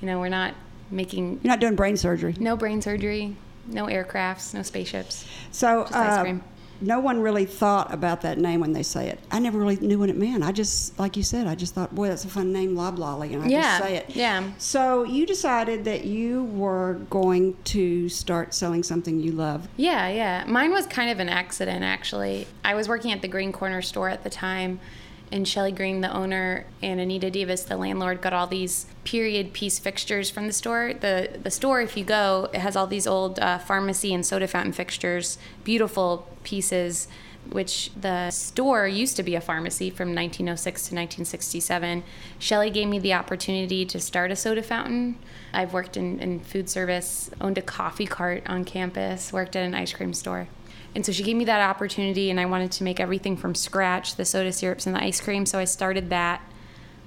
You 0.00 0.06
know, 0.06 0.18
we're 0.18 0.28
not 0.28 0.54
making 0.90 1.40
You're 1.42 1.52
not 1.52 1.60
doing 1.60 1.76
brain 1.76 1.96
surgery. 1.96 2.34
no 2.38 2.56
brain 2.56 2.82
surgery, 2.82 3.36
no 3.66 3.86
aircrafts, 3.86 4.52
no 4.52 4.62
spaceships. 4.62 5.26
So 5.50 5.82
Just 5.82 5.94
ice 5.94 6.18
uh, 6.18 6.22
cream. 6.22 6.44
No 6.82 7.00
one 7.00 7.20
really 7.20 7.44
thought 7.44 7.92
about 7.94 8.20
that 8.22 8.38
name 8.38 8.60
when 8.60 8.72
they 8.72 8.82
say 8.82 9.08
it. 9.08 9.18
I 9.30 9.38
never 9.38 9.58
really 9.58 9.76
knew 9.76 9.98
what 9.98 10.10
it 10.10 10.16
meant. 10.16 10.42
I 10.42 10.52
just, 10.52 10.98
like 10.98 11.16
you 11.16 11.22
said, 11.22 11.46
I 11.46 11.54
just 11.54 11.74
thought, 11.74 11.94
boy, 11.94 12.08
that's 12.08 12.24
a 12.24 12.28
fun 12.28 12.52
name, 12.52 12.74
Loblolly, 12.74 13.32
and 13.32 13.42
I 13.42 13.48
Yeah, 13.48 13.60
just 13.78 13.82
say 13.82 13.96
it. 13.96 14.06
yeah. 14.16 14.50
So 14.58 15.04
you 15.04 15.26
decided 15.26 15.84
that 15.84 16.04
you 16.04 16.44
were 16.44 16.94
going 17.10 17.56
to 17.64 18.08
start 18.08 18.52
selling 18.54 18.82
something 18.82 19.20
you 19.20 19.32
love. 19.32 19.68
Yeah, 19.76 20.08
yeah. 20.08 20.44
Mine 20.46 20.72
was 20.72 20.86
kind 20.86 21.10
of 21.10 21.20
an 21.20 21.28
accident, 21.28 21.82
actually. 21.84 22.46
I 22.64 22.74
was 22.74 22.88
working 22.88 23.12
at 23.12 23.22
the 23.22 23.28
Green 23.28 23.52
Corner 23.52 23.82
store 23.82 24.08
at 24.08 24.24
the 24.24 24.30
time, 24.30 24.80
and 25.32 25.48
Shelly 25.48 25.72
Green, 25.72 26.02
the 26.02 26.14
owner, 26.14 26.66
and 26.82 27.00
Anita 27.00 27.30
Davis, 27.30 27.64
the 27.64 27.76
landlord, 27.76 28.20
got 28.20 28.34
all 28.34 28.46
these 28.46 28.86
period 29.04 29.52
piece 29.54 29.78
fixtures 29.78 30.30
from 30.30 30.46
the 30.46 30.52
store. 30.52 30.92
The 30.92 31.38
the 31.42 31.50
store, 31.50 31.80
if 31.80 31.96
you 31.96 32.04
go, 32.04 32.50
it 32.52 32.60
has 32.60 32.76
all 32.76 32.86
these 32.86 33.06
old 33.06 33.38
uh, 33.40 33.58
pharmacy 33.58 34.12
and 34.12 34.24
soda 34.24 34.46
fountain 34.46 34.72
fixtures, 34.72 35.38
beautiful 35.64 36.28
pieces. 36.44 37.08
Which 37.50 37.90
the 38.00 38.30
store 38.30 38.86
used 38.86 39.16
to 39.16 39.24
be 39.24 39.34
a 39.34 39.40
pharmacy 39.40 39.90
from 39.90 40.14
1906 40.14 40.82
to 40.82 40.94
1967. 40.94 42.04
Shelly 42.38 42.70
gave 42.70 42.86
me 42.86 43.00
the 43.00 43.14
opportunity 43.14 43.84
to 43.84 43.98
start 43.98 44.30
a 44.30 44.36
soda 44.36 44.62
fountain. 44.62 45.18
I've 45.52 45.72
worked 45.72 45.96
in, 45.96 46.20
in 46.20 46.38
food 46.38 46.70
service, 46.70 47.32
owned 47.40 47.58
a 47.58 47.62
coffee 47.62 48.06
cart 48.06 48.44
on 48.46 48.64
campus, 48.64 49.32
worked 49.32 49.56
at 49.56 49.64
an 49.64 49.74
ice 49.74 49.92
cream 49.92 50.14
store. 50.14 50.46
And 50.94 51.06
so 51.06 51.12
she 51.12 51.22
gave 51.22 51.36
me 51.36 51.44
that 51.46 51.68
opportunity, 51.68 52.30
and 52.30 52.38
I 52.38 52.46
wanted 52.46 52.72
to 52.72 52.84
make 52.84 53.00
everything 53.00 53.36
from 53.36 53.54
scratch 53.54 54.16
the 54.16 54.24
soda 54.24 54.52
syrups 54.52 54.86
and 54.86 54.94
the 54.94 55.02
ice 55.02 55.20
cream. 55.20 55.46
So 55.46 55.58
I 55.58 55.64
started 55.64 56.10
that. 56.10 56.42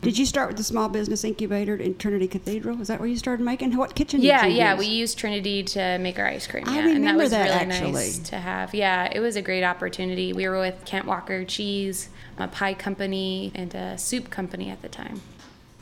Did 0.02 0.18
you 0.18 0.26
start 0.26 0.50
with 0.50 0.58
the 0.58 0.64
small 0.64 0.90
business 0.90 1.24
incubator 1.24 1.76
in 1.76 1.98
Trinity 1.98 2.28
Cathedral? 2.28 2.80
Is 2.82 2.90
that 2.90 3.00
where 3.00 3.10
you 3.10 3.18
started 3.18 3.44
making? 3.44 3.76
What 3.76 3.96
kitchen? 3.96 4.22
Yeah, 4.22 4.44
did 4.44 4.52
you 4.52 4.58
yeah. 4.58 4.74
use? 4.74 4.80
We 4.80 4.86
used 4.88 5.18
Trinity 5.18 5.64
to 5.64 5.98
make 6.00 6.20
our 6.20 6.28
ice 6.28 6.46
cream. 6.46 6.64
I 6.68 6.74
Yeah, 6.74 6.80
and 6.80 6.88
that 6.90 6.94
remember 6.94 7.24
was 7.24 7.32
that, 7.32 7.46
really 7.46 7.74
actually. 7.74 7.92
nice 7.92 8.18
to 8.20 8.38
have. 8.38 8.74
Yeah, 8.76 9.10
it 9.12 9.20
was 9.20 9.36
a 9.36 9.42
great 9.42 9.64
opportunity. 9.64 10.34
We 10.34 10.48
were 10.48 10.60
with 10.60 10.84
Kent 10.86 11.06
Walker 11.06 11.44
Cheese, 11.44 12.10
a 12.38 12.48
pie 12.48 12.74
company, 12.76 13.52
and 13.56 13.74
a 13.74 13.98
soup 13.98 14.30
company 14.30 14.70
at 14.70 14.82
the 14.82 14.90
time. 14.90 15.22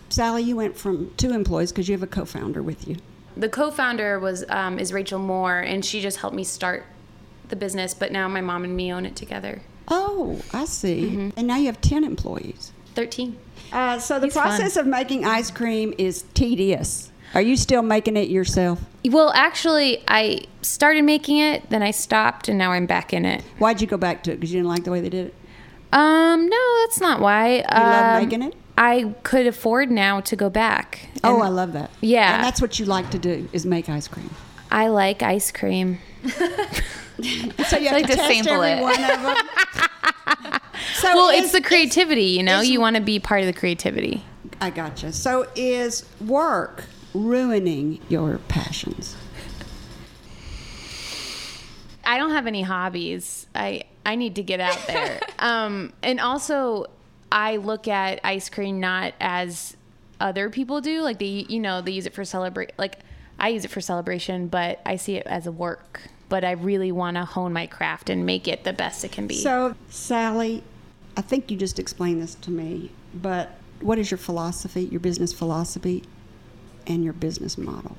Sally, 0.09 0.43
you 0.43 0.55
went 0.55 0.77
from 0.77 1.11
two 1.17 1.31
employees 1.31 1.71
because 1.71 1.89
you 1.89 1.93
have 1.93 2.03
a 2.03 2.07
co-founder 2.07 2.61
with 2.61 2.87
you. 2.87 2.97
The 3.35 3.49
co-founder 3.49 4.19
was 4.19 4.45
um, 4.47 4.77
is 4.77 4.93
Rachel 4.93 5.19
Moore, 5.19 5.59
and 5.59 5.83
she 5.83 6.01
just 6.01 6.17
helped 6.17 6.35
me 6.35 6.43
start 6.43 6.85
the 7.53 7.59
business. 7.59 7.93
But 7.93 8.11
now 8.11 8.27
my 8.27 8.41
mom 8.41 8.63
and 8.63 8.75
me 8.75 8.91
own 8.91 9.05
it 9.05 9.15
together. 9.15 9.61
Oh, 9.87 10.41
I 10.51 10.65
see. 10.65 11.03
Mm-hmm. 11.03 11.29
And 11.37 11.47
now 11.47 11.57
you 11.57 11.67
have 11.67 11.81
ten 11.81 12.03
employees. 12.03 12.71
Thirteen. 12.95 13.37
Uh, 13.71 13.99
so 13.99 14.19
the 14.19 14.27
He's 14.27 14.33
fun. 14.33 14.43
process 14.43 14.75
of 14.77 14.87
making 14.87 15.25
ice 15.25 15.51
cream 15.51 15.93
is 15.97 16.23
tedious. 16.33 17.11
Are 17.33 17.41
you 17.41 17.57
still 17.57 17.81
making 17.81 18.15
it 18.15 18.29
yourself? 18.29 18.79
Well, 19.05 19.31
actually, 19.33 20.03
I 20.07 20.41
started 20.61 21.03
making 21.03 21.39
it, 21.39 21.67
then 21.71 21.81
I 21.81 21.89
stopped, 21.89 22.47
and 22.47 22.59
now 22.59 22.71
I'm 22.71 22.85
back 22.85 23.11
in 23.11 23.25
it. 23.25 23.41
Why'd 23.57 23.81
you 23.81 23.87
go 23.87 23.97
back 23.97 24.23
to 24.23 24.31
it? 24.31 24.35
Because 24.35 24.53
you 24.53 24.59
didn't 24.59 24.69
like 24.69 24.83
the 24.83 24.91
way 24.91 25.01
they 25.01 25.09
did 25.09 25.27
it. 25.27 25.33
Um, 25.91 26.47
no, 26.47 26.79
that's 26.81 27.01
not 27.01 27.21
why. 27.21 27.55
You 27.57 27.63
love 27.71 28.23
making 28.23 28.43
it? 28.43 28.55
I 28.77 29.15
could 29.23 29.47
afford 29.47 29.89
now 29.89 30.21
to 30.21 30.35
go 30.35 30.49
back. 30.49 31.09
oh, 31.23 31.41
I 31.41 31.47
love 31.49 31.73
that. 31.73 31.89
Yeah. 32.01 32.35
and 32.35 32.43
that's 32.43 32.61
what 32.61 32.79
you 32.79 32.85
like 32.85 33.09
to 33.11 33.19
do 33.19 33.49
is 33.51 33.65
make 33.65 33.89
ice 33.89 34.07
cream. 34.07 34.29
I 34.71 34.87
like 34.87 35.23
ice 35.23 35.51
cream. 35.51 35.99
So 37.69 37.77
you 37.77 37.87
have 37.89 37.93
like 37.95 38.05
to 38.07 38.11
to 38.13 38.17
test 38.17 38.27
sample 38.33 38.61
every 38.63 38.79
it. 38.79 38.81
one 38.81 38.93
of 39.03 39.21
them. 39.21 40.59
so 40.95 41.13
Well, 41.15 41.29
is- 41.29 41.43
it's 41.45 41.51
the 41.53 41.61
creativity, 41.61 42.23
you 42.25 42.43
know. 42.43 42.59
is- 42.61 42.69
you 42.69 42.79
want 42.81 42.95
to 42.95 43.01
be 43.01 43.19
part 43.19 43.41
of 43.41 43.47
the 43.47 43.53
creativity. 43.53 44.23
I 44.59 44.69
gotcha. 44.71 45.13
So 45.13 45.47
is 45.55 46.05
work 46.19 46.85
ruining 47.13 47.99
your 48.09 48.39
passions? 48.47 49.15
I 52.05 52.17
don't 52.17 52.31
have 52.31 52.47
any 52.47 52.61
hobbies. 52.63 53.47
I 53.55 53.83
I 54.05 54.15
need 54.15 54.35
to 54.35 54.43
get 54.43 54.59
out 54.59 54.79
there. 54.87 55.19
um, 55.39 55.93
and 56.01 56.19
also, 56.19 56.87
I 57.31 57.57
look 57.57 57.87
at 57.87 58.19
ice 58.23 58.49
cream 58.49 58.79
not 58.79 59.13
as 59.21 59.77
other 60.19 60.49
people 60.49 60.81
do. 60.81 61.01
Like 61.01 61.19
they, 61.19 61.45
you 61.47 61.59
know, 61.59 61.81
they 61.81 61.91
use 61.91 62.05
it 62.05 62.13
for 62.13 62.25
celebrate. 62.25 62.73
Like 62.77 62.99
I 63.39 63.49
use 63.49 63.63
it 63.65 63.71
for 63.71 63.81
celebration, 63.81 64.47
but 64.47 64.81
I 64.85 64.97
see 64.97 65.15
it 65.15 65.25
as 65.27 65.47
a 65.47 65.51
work. 65.51 66.01
But 66.33 66.43
I 66.43 66.53
really 66.53 66.91
want 66.91 67.15
to 67.17 67.25
hone 67.25 67.53
my 67.53 67.67
craft 67.67 68.09
and 68.09 68.25
make 68.25 68.47
it 68.47 68.63
the 68.63 68.73
best 68.73 69.05
it 69.05 69.11
can 69.11 69.27
be. 69.27 69.35
So, 69.35 69.75
Sally, 69.89 70.63
I 71.15 71.21
think 71.21 71.51
you 71.51 71.57
just 71.57 71.77
explained 71.77 72.23
this 72.23 72.33
to 72.33 72.49
me, 72.49 72.89
but 73.13 73.51
what 73.81 73.99
is 73.99 74.09
your 74.09 74.17
philosophy, 74.17 74.85
your 74.85 74.99
business 74.99 75.31
philosophy, 75.31 76.01
and 76.87 77.03
your 77.03 77.13
business 77.13 77.55
model? 77.55 77.97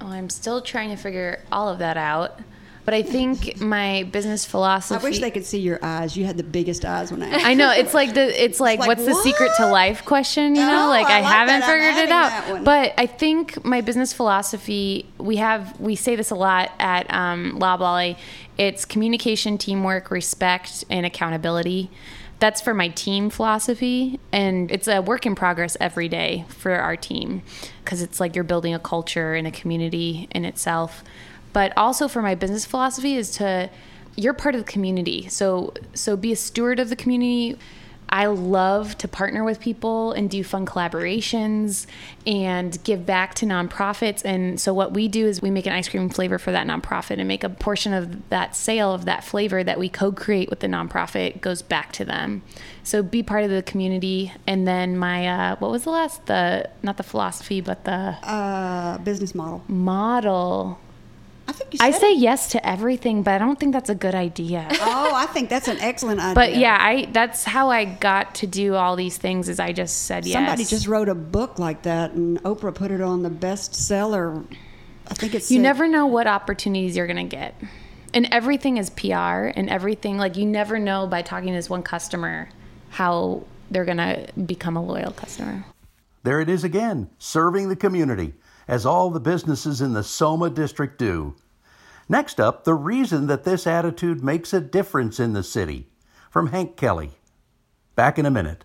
Oh, 0.00 0.06
I'm 0.06 0.30
still 0.30 0.62
trying 0.62 0.88
to 0.88 0.96
figure 0.96 1.44
all 1.52 1.68
of 1.68 1.78
that 1.80 1.98
out. 1.98 2.40
But 2.86 2.94
I 2.94 3.02
think 3.02 3.60
my 3.60 4.04
business 4.04 4.46
philosophy. 4.46 5.04
I 5.04 5.10
wish 5.10 5.18
they 5.18 5.32
could 5.32 5.44
see 5.44 5.58
your 5.58 5.84
eyes. 5.84 6.16
You 6.16 6.24
had 6.24 6.36
the 6.36 6.44
biggest 6.44 6.84
eyes 6.84 7.10
when 7.10 7.20
I 7.20 7.30
asked. 7.30 7.44
I 7.44 7.54
know 7.54 7.72
it's 7.72 7.92
like 7.94 8.14
the 8.14 8.22
it's 8.44 8.60
like, 8.60 8.78
like, 8.78 8.86
what's 8.86 9.04
the 9.04 9.14
secret 9.16 9.50
to 9.56 9.66
life 9.66 10.04
question, 10.04 10.54
you 10.54 10.62
know? 10.62 10.86
Oh, 10.86 10.88
like 10.88 11.08
I 11.08 11.18
I, 11.18 11.20
like 11.20 11.32
haven't 11.32 11.60
that. 11.60 11.66
Figured 11.68 12.04
it 12.04 12.10
out. 12.10 12.64
But 12.64 12.94
I 12.96 13.06
think 13.06 13.64
my 13.64 13.80
business 13.80 14.12
philosophy 14.12 15.04
we 15.18 15.36
have 15.36 15.78
we 15.80 15.96
say 15.96 16.14
this 16.14 16.30
a 16.30 16.36
lot 16.36 16.70
at 16.78 17.12
um, 17.12 17.58
Loblolly. 17.58 18.16
It's 18.56 18.84
communication, 18.84 19.58
teamwork, 19.58 20.12
respect, 20.12 20.84
and 20.88 21.04
accountability. 21.04 21.90
That's 22.38 22.60
for 22.60 22.72
my 22.72 22.88
team 22.88 23.30
philosophy, 23.30 24.20
and 24.30 24.70
it's 24.70 24.86
a 24.86 25.00
work 25.00 25.26
in 25.26 25.34
progress 25.34 25.76
every 25.80 26.08
day 26.08 26.44
for 26.48 26.72
our 26.72 26.94
team 26.94 27.42
because 27.82 28.00
it's 28.00 28.20
like 28.20 28.34
you're 28.34 28.44
building 28.44 28.74
a 28.74 28.78
culture 28.78 29.34
and 29.34 29.46
a 29.46 29.50
community 29.50 30.28
in 30.30 30.44
itself. 30.44 31.02
But 31.56 31.72
also 31.76 32.06
for 32.06 32.20
my 32.20 32.34
business 32.34 32.66
philosophy 32.66 33.16
is 33.16 33.30
to 33.38 33.70
you're 34.14 34.34
part 34.34 34.54
of 34.54 34.60
the 34.64 34.70
community. 34.70 35.20
So 35.28 35.72
so 35.94 36.16
be 36.16 36.30
a 36.32 36.36
steward 36.36 36.78
of 36.78 36.88
the 36.90 36.96
community. 36.96 37.56
I 38.08 38.26
love 38.26 38.96
to 38.98 39.08
partner 39.08 39.42
with 39.42 39.58
people 39.58 40.12
and 40.12 40.30
do 40.30 40.44
fun 40.44 40.64
collaborations 40.64 41.86
and 42.26 42.70
give 42.84 43.04
back 43.04 43.34
to 43.36 43.46
nonprofits. 43.46 44.22
And 44.24 44.60
so 44.60 44.72
what 44.80 44.92
we 44.92 45.08
do 45.08 45.26
is 45.26 45.42
we 45.42 45.50
make 45.50 45.66
an 45.66 45.72
ice 45.72 45.88
cream 45.88 46.08
flavor 46.10 46.38
for 46.38 46.52
that 46.52 46.66
nonprofit 46.66 47.18
and 47.18 47.26
make 47.26 47.42
a 47.42 47.48
portion 47.48 47.92
of 47.92 48.28
that 48.28 48.54
sale 48.54 48.92
of 48.94 49.06
that 49.06 49.24
flavor 49.24 49.64
that 49.64 49.78
we 49.78 49.88
co-create 49.88 50.48
with 50.50 50.60
the 50.60 50.68
nonprofit 50.68 51.40
goes 51.40 51.62
back 51.62 51.90
to 51.92 52.04
them. 52.04 52.42
So 52.84 53.02
be 53.02 53.22
part 53.22 53.42
of 53.44 53.50
the 53.50 53.62
community. 53.62 54.32
And 54.46 54.68
then 54.68 54.96
my 54.96 55.26
uh, 55.26 55.56
what 55.56 55.70
was 55.70 55.84
the 55.84 55.90
last 55.90 56.26
the 56.26 56.68
not 56.82 56.96
the 56.98 57.02
philosophy 57.12 57.60
but 57.60 57.78
the 57.84 58.16
Uh, 58.22 58.98
business 58.98 59.34
model. 59.34 59.64
model. 59.68 60.78
I 61.48 61.52
think 61.52 61.74
you 61.74 61.78
I 61.80 61.90
say 61.92 62.12
it. 62.12 62.18
yes 62.18 62.50
to 62.52 62.66
everything, 62.68 63.22
but 63.22 63.34
I 63.34 63.38
don't 63.38 63.58
think 63.58 63.72
that's 63.72 63.90
a 63.90 63.94
good 63.94 64.14
idea. 64.14 64.68
Oh, 64.88 65.12
I 65.14 65.26
think 65.26 65.48
that's 65.48 65.68
an 65.68 65.78
excellent 65.80 66.20
idea. 66.20 66.34
But 66.34 66.56
yeah, 66.56 66.78
I 66.80 67.06
that's 67.12 67.44
how 67.44 67.70
I 67.70 67.84
got 67.84 68.34
to 68.36 68.46
do 68.46 68.74
all 68.74 68.96
these 68.96 69.16
things. 69.16 69.48
Is 69.48 69.60
I 69.60 69.72
just 69.72 70.04
said 70.04 70.24
yes. 70.26 70.34
Somebody 70.34 70.64
just 70.64 70.86
wrote 70.86 71.08
a 71.08 71.14
book 71.14 71.58
like 71.58 71.82
that, 71.82 72.12
and 72.12 72.42
Oprah 72.42 72.74
put 72.74 72.90
it 72.90 73.00
on 73.00 73.22
the 73.22 73.30
bestseller. 73.30 74.44
I 75.08 75.14
think 75.14 75.34
it's 75.34 75.50
you 75.50 75.60
never 75.60 75.86
know 75.86 76.06
what 76.06 76.26
opportunities 76.26 76.96
you're 76.96 77.06
gonna 77.06 77.24
get, 77.24 77.54
and 78.14 78.26
everything 78.32 78.76
is 78.78 78.90
PR, 78.90 79.52
and 79.54 79.68
everything 79.68 80.18
like 80.18 80.36
you 80.36 80.46
never 80.46 80.78
know 80.78 81.06
by 81.06 81.22
talking 81.22 81.48
to 81.48 81.54
this 81.54 81.70
one 81.70 81.82
customer 81.82 82.48
how 82.90 83.44
they're 83.70 83.84
gonna 83.84 84.26
become 84.46 84.76
a 84.76 84.82
loyal 84.82 85.12
customer. 85.12 85.64
There 86.22 86.40
it 86.40 86.48
is 86.48 86.64
again, 86.64 87.08
serving 87.18 87.68
the 87.68 87.76
community. 87.76 88.34
As 88.68 88.86
all 88.86 89.10
the 89.10 89.20
businesses 89.20 89.80
in 89.80 89.92
the 89.92 90.02
Soma 90.02 90.50
district 90.50 90.98
do. 90.98 91.34
Next 92.08 92.40
up, 92.40 92.64
the 92.64 92.74
reason 92.74 93.26
that 93.26 93.44
this 93.44 93.66
attitude 93.66 94.22
makes 94.22 94.52
a 94.52 94.60
difference 94.60 95.18
in 95.18 95.32
the 95.32 95.42
city. 95.42 95.88
From 96.30 96.48
Hank 96.48 96.76
Kelly. 96.76 97.12
Back 97.94 98.18
in 98.18 98.26
a 98.26 98.30
minute. 98.30 98.64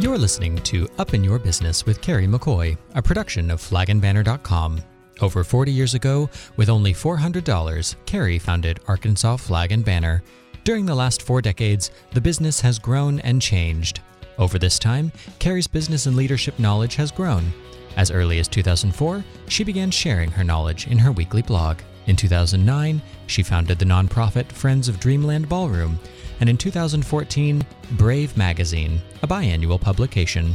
You're 0.00 0.18
listening 0.18 0.56
to 0.56 0.88
Up 0.98 1.12
in 1.12 1.22
Your 1.22 1.38
Business 1.38 1.84
with 1.84 2.00
Carrie 2.00 2.26
McCoy, 2.26 2.76
a 2.94 3.02
production 3.02 3.50
of 3.50 3.60
flagandbanner.com. 3.60 4.82
Over 5.20 5.44
40 5.44 5.72
years 5.72 5.94
ago, 5.94 6.30
with 6.56 6.70
only 6.70 6.94
$400, 6.94 7.96
Carrie 8.06 8.38
founded 8.38 8.80
Arkansas 8.88 9.36
Flag 9.36 9.72
and 9.72 9.84
Banner. 9.84 10.22
During 10.64 10.86
the 10.86 10.94
last 10.94 11.22
four 11.22 11.42
decades, 11.42 11.90
the 12.12 12.20
business 12.20 12.60
has 12.62 12.78
grown 12.78 13.20
and 13.20 13.42
changed. 13.42 14.00
Over 14.38 14.58
this 14.58 14.78
time, 14.78 15.12
Carrie's 15.38 15.66
business 15.66 16.06
and 16.06 16.16
leadership 16.16 16.58
knowledge 16.58 16.96
has 16.96 17.10
grown. 17.10 17.52
As 17.96 18.10
early 18.10 18.38
as 18.38 18.48
2004, 18.48 19.24
she 19.48 19.64
began 19.64 19.90
sharing 19.90 20.30
her 20.30 20.44
knowledge 20.44 20.86
in 20.86 20.98
her 20.98 21.12
weekly 21.12 21.42
blog. 21.42 21.78
In 22.06 22.16
2009, 22.16 23.02
she 23.26 23.42
founded 23.42 23.78
the 23.78 23.84
nonprofit 23.84 24.50
Friends 24.50 24.88
of 24.88 25.00
Dreamland 25.00 25.48
Ballroom, 25.48 25.98
and 26.40 26.48
in 26.48 26.56
2014, 26.56 27.62
Brave 27.92 28.36
Magazine, 28.36 29.00
a 29.22 29.28
biannual 29.28 29.80
publication. 29.80 30.54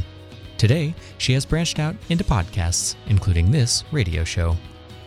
Today, 0.58 0.94
she 1.18 1.32
has 1.34 1.46
branched 1.46 1.78
out 1.78 1.94
into 2.08 2.24
podcasts, 2.24 2.96
including 3.06 3.50
this 3.50 3.84
radio 3.92 4.24
show. 4.24 4.56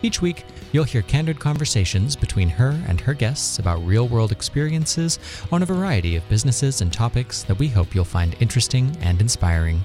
Each 0.02 0.22
week, 0.22 0.44
you'll 0.72 0.84
hear 0.84 1.02
candid 1.02 1.38
conversations 1.38 2.16
between 2.16 2.48
her 2.48 2.80
and 2.86 3.00
her 3.00 3.12
guests 3.12 3.58
about 3.58 3.84
real 3.84 4.08
world 4.08 4.32
experiences 4.32 5.18
on 5.52 5.62
a 5.62 5.66
variety 5.66 6.16
of 6.16 6.28
businesses 6.28 6.80
and 6.80 6.92
topics 6.92 7.42
that 7.42 7.58
we 7.58 7.68
hope 7.68 7.94
you'll 7.94 8.04
find 8.04 8.36
interesting 8.40 8.96
and 9.00 9.20
inspiring. 9.20 9.82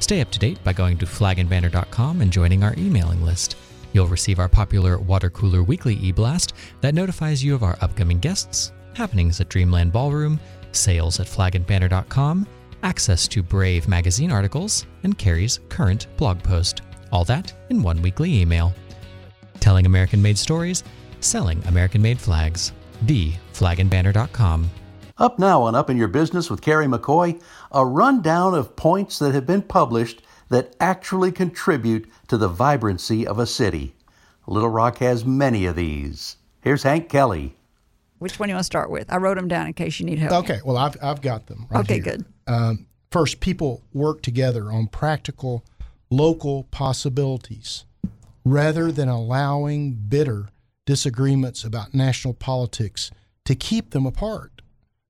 Stay 0.00 0.20
up 0.20 0.30
to 0.30 0.38
date 0.38 0.62
by 0.64 0.72
going 0.72 0.98
to 0.98 1.06
flagandbanner.com 1.06 2.20
and 2.20 2.32
joining 2.32 2.64
our 2.64 2.74
emailing 2.78 3.22
list. 3.22 3.56
You'll 3.92 4.06
receive 4.06 4.38
our 4.38 4.48
popular 4.48 4.98
Water 4.98 5.30
Cooler 5.30 5.62
Weekly 5.62 5.94
e 5.94 6.12
blast 6.12 6.52
that 6.80 6.94
notifies 6.94 7.42
you 7.42 7.54
of 7.54 7.62
our 7.62 7.78
upcoming 7.80 8.18
guests, 8.18 8.72
happenings 8.94 9.40
at 9.40 9.48
Dreamland 9.48 9.92
Ballroom, 9.92 10.38
sales 10.72 11.20
at 11.20 11.26
flagandbanner.com, 11.26 12.46
access 12.82 13.26
to 13.28 13.42
Brave 13.42 13.88
magazine 13.88 14.30
articles, 14.30 14.86
and 15.02 15.18
Carrie's 15.18 15.60
current 15.68 16.06
blog 16.16 16.42
post. 16.42 16.82
All 17.10 17.24
that 17.24 17.52
in 17.70 17.82
one 17.82 18.02
weekly 18.02 18.40
email. 18.40 18.74
Telling 19.60 19.86
American 19.86 20.22
made 20.22 20.38
stories, 20.38 20.84
selling 21.20 21.62
American 21.64 22.02
made 22.02 22.20
flags. 22.20 22.72
TheFlagandBanner.com. 23.04 24.70
Up 25.18 25.36
now 25.38 25.62
on 25.62 25.74
Up 25.74 25.90
in 25.90 25.96
Your 25.96 26.06
Business 26.06 26.48
with 26.48 26.62
Carrie 26.62 26.86
McCoy, 26.86 27.42
a 27.72 27.84
rundown 27.84 28.54
of 28.54 28.76
points 28.76 29.18
that 29.18 29.34
have 29.34 29.46
been 29.46 29.62
published 29.62 30.22
that 30.48 30.76
actually 30.78 31.32
contribute 31.32 32.08
to 32.28 32.36
the 32.36 32.46
vibrancy 32.46 33.26
of 33.26 33.38
a 33.40 33.46
city. 33.46 33.94
Little 34.46 34.68
Rock 34.68 34.98
has 34.98 35.24
many 35.24 35.66
of 35.66 35.74
these. 35.74 36.36
Here's 36.60 36.84
Hank 36.84 37.08
Kelly. 37.08 37.56
Which 38.18 38.38
one 38.38 38.48
do 38.48 38.52
you 38.52 38.54
want 38.54 38.62
to 38.62 38.66
start 38.66 38.90
with? 38.90 39.12
I 39.12 39.16
wrote 39.16 39.36
them 39.36 39.48
down 39.48 39.66
in 39.66 39.72
case 39.74 39.98
you 39.98 40.06
need 40.06 40.18
help. 40.20 40.44
Okay, 40.44 40.60
well, 40.64 40.76
I've, 40.76 40.96
I've 41.02 41.20
got 41.20 41.46
them. 41.46 41.66
Right 41.68 41.80
Okay, 41.80 41.94
here. 41.94 42.02
good. 42.04 42.24
Um, 42.46 42.86
first, 43.10 43.40
people 43.40 43.82
work 43.92 44.22
together 44.22 44.70
on 44.70 44.86
practical 44.86 45.64
local 46.10 46.64
possibilities 46.70 47.84
rather 48.44 48.90
than 48.92 49.08
allowing 49.08 49.94
bitter 49.94 50.48
disagreements 50.86 51.64
about 51.64 51.92
national 51.92 52.34
politics 52.34 53.10
to 53.44 53.54
keep 53.56 53.90
them 53.90 54.06
apart. 54.06 54.57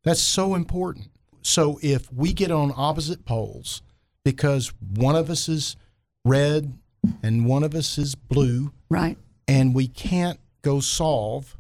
That's 0.09 0.23
so 0.23 0.55
important. 0.55 1.11
So 1.43 1.79
if 1.83 2.11
we 2.11 2.33
get 2.33 2.51
on 2.51 2.73
opposite 2.75 3.27
poles 3.27 3.83
because 4.25 4.73
one 4.95 5.15
of 5.15 5.29
us 5.29 5.51
is 5.51 5.77
red 6.25 6.79
and 7.23 7.45
one 7.45 7.63
of 7.63 7.75
us 7.75 7.99
is 7.99 8.15
blue, 8.15 8.73
Right. 8.89 9.19
and 9.47 9.75
we 9.75 9.87
can't 9.87 10.41
go 10.63 10.81
solve 10.81 11.59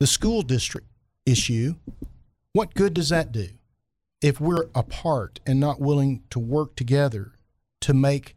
the 0.00 0.06
school 0.06 0.40
district 0.40 0.86
issue, 1.26 1.74
what 2.54 2.72
good 2.72 2.94
does 2.94 3.10
that 3.10 3.32
do? 3.32 3.48
If 4.22 4.40
we're 4.40 4.70
apart 4.74 5.38
and 5.44 5.60
not 5.60 5.78
willing 5.78 6.22
to 6.30 6.38
work 6.38 6.74
together 6.74 7.32
to 7.82 7.92
make 7.92 8.34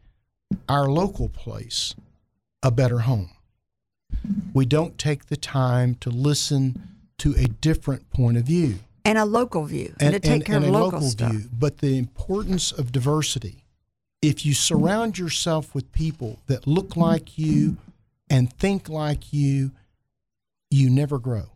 our 0.68 0.90
local 0.90 1.30
place 1.30 1.94
a 2.62 2.70
better 2.70 2.98
home, 2.98 3.30
we 4.52 4.66
don't 4.66 4.98
take 4.98 5.28
the 5.28 5.38
time 5.38 5.94
to 6.00 6.10
listen 6.10 6.98
to 7.16 7.34
a 7.38 7.44
different 7.46 8.10
point 8.10 8.36
of 8.36 8.44
view 8.44 8.80
And 9.04 9.18
a 9.18 9.24
local 9.24 9.64
view. 9.64 9.94
And, 9.98 10.14
to 10.14 10.20
take 10.20 10.44
care 10.44 10.56
and 10.56 10.64
of 10.64 10.70
a 10.70 10.72
local, 10.78 11.00
stuff. 11.00 11.32
view. 11.32 11.48
But 11.52 11.78
the 11.78 11.98
importance 11.98 12.72
of 12.72 12.92
diversity. 12.92 13.64
If 14.22 14.44
you 14.44 14.52
surround 14.52 15.18
yourself 15.18 15.74
with 15.74 15.90
people 15.92 16.40
that 16.46 16.66
look 16.66 16.94
like 16.96 17.38
you 17.38 17.78
and 18.28 18.52
think 18.52 18.88
like 18.88 19.32
you, 19.32 19.72
you 20.70 20.90
never 20.90 21.18
grow. 21.18 21.52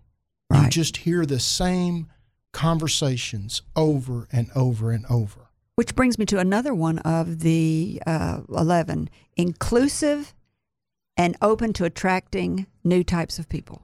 You 0.52 0.68
just 0.68 0.98
hear 0.98 1.26
the 1.26 1.40
same 1.40 2.08
conversations 2.52 3.62
over 3.76 4.28
and 4.32 4.50
over 4.54 4.92
and 4.92 5.04
over. 5.10 5.40
Which 5.74 5.94
brings 5.96 6.18
me 6.18 6.24
to 6.26 6.38
another 6.38 6.72
one 6.72 7.00
of 7.00 7.40
the 7.40 8.00
uh, 8.06 8.42
11 8.48 9.10
inclusive 9.36 10.32
and 11.16 11.36
open 11.42 11.72
to 11.74 11.84
attracting 11.84 12.66
new 12.84 13.02
types 13.02 13.38
of 13.38 13.48
people. 13.48 13.82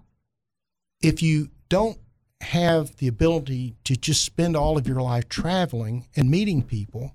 If 1.03 1.23
you 1.23 1.51
don't 1.69 1.99
have 2.41 2.97
the 2.97 3.09
ability 3.09 3.77
to 3.85 3.97
just 3.97 4.25
spend 4.25 4.57
all 4.57 4.79
of 4.79 4.87
your 4.87 5.01
life 5.01 5.29
traveling 5.29 6.07
and 6.17 6.31
meeting 6.31 6.63
people, 6.63 7.15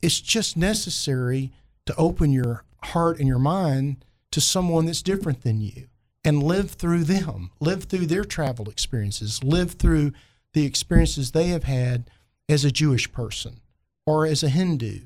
it's 0.00 0.20
just 0.20 0.56
necessary 0.56 1.52
to 1.86 1.96
open 1.96 2.32
your 2.32 2.64
heart 2.82 3.18
and 3.18 3.28
your 3.28 3.38
mind 3.38 4.04
to 4.30 4.40
someone 4.40 4.86
that's 4.86 5.02
different 5.02 5.42
than 5.42 5.60
you 5.60 5.88
and 6.24 6.42
live 6.42 6.72
through 6.72 7.04
them, 7.04 7.50
live 7.60 7.84
through 7.84 8.06
their 8.06 8.24
travel 8.24 8.68
experiences, 8.68 9.44
live 9.44 9.72
through 9.72 10.12
the 10.54 10.64
experiences 10.64 11.30
they 11.30 11.48
have 11.48 11.64
had 11.64 12.08
as 12.48 12.64
a 12.64 12.70
Jewish 12.70 13.10
person 13.12 13.60
or 14.06 14.26
as 14.26 14.42
a 14.42 14.48
Hindu 14.48 15.00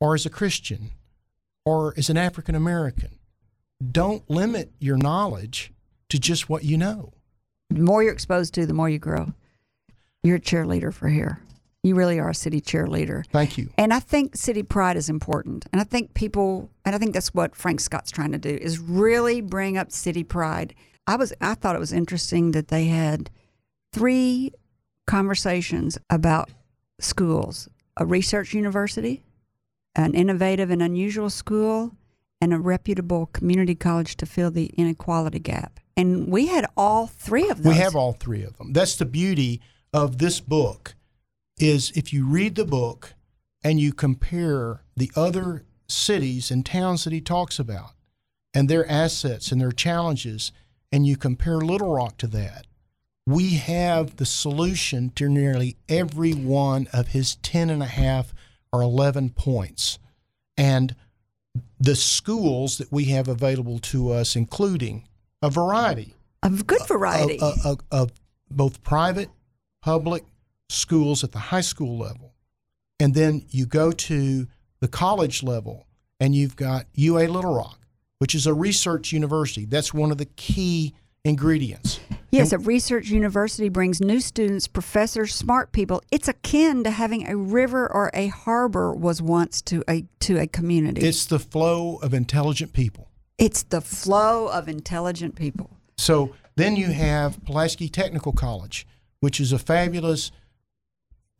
or 0.00 0.14
as 0.14 0.24
a 0.24 0.30
Christian 0.30 0.90
or 1.64 1.92
as 1.96 2.08
an 2.08 2.16
African 2.16 2.54
American. 2.54 3.18
Don't 3.92 4.28
limit 4.30 4.72
your 4.78 4.96
knowledge 4.96 5.72
to 6.08 6.18
just 6.18 6.48
what 6.48 6.64
you 6.64 6.78
know. 6.78 7.12
The 7.70 7.80
more 7.80 8.02
you're 8.02 8.12
exposed 8.12 8.54
to, 8.54 8.66
the 8.66 8.74
more 8.74 8.88
you 8.88 8.98
grow. 8.98 9.32
You're 10.22 10.36
a 10.36 10.40
cheerleader 10.40 10.92
for 10.92 11.08
here. 11.08 11.40
You 11.82 11.94
really 11.94 12.18
are 12.18 12.30
a 12.30 12.34
city 12.34 12.60
cheerleader. 12.60 13.24
Thank 13.30 13.56
you. 13.56 13.70
And 13.78 13.94
I 13.94 14.00
think 14.00 14.36
city 14.36 14.62
pride 14.62 14.96
is 14.96 15.08
important. 15.08 15.66
And 15.72 15.80
I 15.80 15.84
think 15.84 16.12
people, 16.14 16.70
and 16.84 16.94
I 16.94 16.98
think 16.98 17.14
that's 17.14 17.32
what 17.32 17.54
Frank 17.54 17.80
Scott's 17.80 18.10
trying 18.10 18.32
to 18.32 18.38
do, 18.38 18.50
is 18.50 18.78
really 18.78 19.40
bring 19.40 19.78
up 19.78 19.92
city 19.92 20.24
pride. 20.24 20.74
I 21.06 21.16
was, 21.16 21.32
I 21.40 21.54
thought 21.54 21.76
it 21.76 21.80
was 21.80 21.92
interesting 21.92 22.50
that 22.50 22.68
they 22.68 22.86
had 22.86 23.30
three 23.92 24.52
conversations 25.06 25.98
about 26.10 26.50
schools: 26.98 27.68
a 27.96 28.04
research 28.04 28.52
university, 28.54 29.22
an 29.94 30.14
innovative 30.14 30.70
and 30.70 30.82
unusual 30.82 31.30
school, 31.30 31.92
and 32.40 32.52
a 32.52 32.58
reputable 32.58 33.26
community 33.26 33.74
college 33.74 34.16
to 34.16 34.26
fill 34.26 34.50
the 34.50 34.66
inequality 34.76 35.38
gap. 35.38 35.80
And 35.98 36.28
we 36.28 36.46
had 36.46 36.64
all 36.76 37.08
three 37.08 37.48
of 37.48 37.62
them. 37.62 37.72
We 37.72 37.78
have 37.78 37.96
all 37.96 38.12
three 38.12 38.44
of 38.44 38.56
them. 38.56 38.72
That's 38.72 38.94
the 38.94 39.04
beauty 39.04 39.60
of 39.92 40.18
this 40.18 40.38
book 40.38 40.94
is 41.58 41.90
if 41.96 42.12
you 42.12 42.24
read 42.24 42.54
the 42.54 42.64
book 42.64 43.14
and 43.64 43.80
you 43.80 43.92
compare 43.92 44.82
the 44.96 45.10
other 45.16 45.64
cities 45.88 46.52
and 46.52 46.64
towns 46.64 47.02
that 47.02 47.12
he 47.12 47.20
talks 47.20 47.58
about 47.58 47.90
and 48.54 48.68
their 48.68 48.88
assets 48.88 49.50
and 49.50 49.60
their 49.60 49.72
challenges 49.72 50.52
and 50.92 51.04
you 51.04 51.16
compare 51.16 51.56
Little 51.56 51.92
Rock 51.92 52.16
to 52.18 52.28
that, 52.28 52.68
we 53.26 53.56
have 53.56 54.16
the 54.16 54.24
solution 54.24 55.10
to 55.16 55.28
nearly 55.28 55.78
every 55.88 56.32
one 56.32 56.86
of 56.92 57.08
his 57.08 57.34
10 57.36 57.70
and 57.70 57.82
a 57.82 57.86
half 57.86 58.32
or 58.72 58.82
11 58.82 59.30
points. 59.30 59.98
And 60.56 60.94
the 61.80 61.96
schools 61.96 62.78
that 62.78 62.92
we 62.92 63.06
have 63.06 63.26
available 63.26 63.80
to 63.80 64.12
us, 64.12 64.36
including 64.36 65.07
a 65.42 65.50
variety 65.50 66.14
a 66.42 66.50
good 66.50 66.86
variety. 66.86 67.38
of, 67.40 67.64
of, 67.64 67.78
of 67.90 68.12
both 68.50 68.82
private, 68.82 69.30
public 69.82 70.24
schools 70.68 71.24
at 71.24 71.32
the 71.32 71.38
high 71.38 71.60
school 71.60 71.98
level. 71.98 72.34
And 73.00 73.14
then 73.14 73.44
you 73.50 73.66
go 73.66 73.92
to 73.92 74.46
the 74.80 74.88
college 74.88 75.42
level 75.42 75.86
and 76.20 76.34
you've 76.34 76.56
got 76.56 76.86
UA 76.94 77.28
Little 77.28 77.54
Rock, 77.54 77.80
which 78.18 78.34
is 78.34 78.46
a 78.46 78.54
research 78.54 79.12
university. 79.12 79.64
That's 79.64 79.94
one 79.94 80.10
of 80.10 80.18
the 80.18 80.26
key 80.26 80.94
ingredients. 81.24 82.00
Yes, 82.30 82.52
a 82.52 82.58
research 82.58 83.08
university 83.08 83.70
brings 83.70 84.02
new 84.02 84.20
students, 84.20 84.66
professors, 84.66 85.34
smart 85.34 85.72
people. 85.72 86.02
It's 86.10 86.28
akin 86.28 86.84
to 86.84 86.90
having 86.90 87.26
a 87.26 87.34
river 87.36 87.90
or 87.90 88.10
a 88.12 88.26
harbor 88.26 88.92
was 88.92 89.22
once 89.22 89.62
to 89.62 89.82
a 89.88 90.04
to 90.20 90.38
a 90.38 90.46
community. 90.46 91.06
It's 91.06 91.24
the 91.24 91.38
flow 91.38 91.96
of 92.02 92.12
intelligent 92.12 92.74
people. 92.74 93.07
It's 93.38 93.62
the 93.62 93.80
flow 93.80 94.48
of 94.48 94.68
intelligent 94.68 95.36
people. 95.36 95.70
So 95.96 96.34
then 96.56 96.74
you 96.74 96.88
have 96.88 97.42
Pulaski 97.44 97.88
Technical 97.88 98.32
College, 98.32 98.86
which 99.20 99.38
is 99.38 99.52
a 99.52 99.58
fabulous 99.58 100.32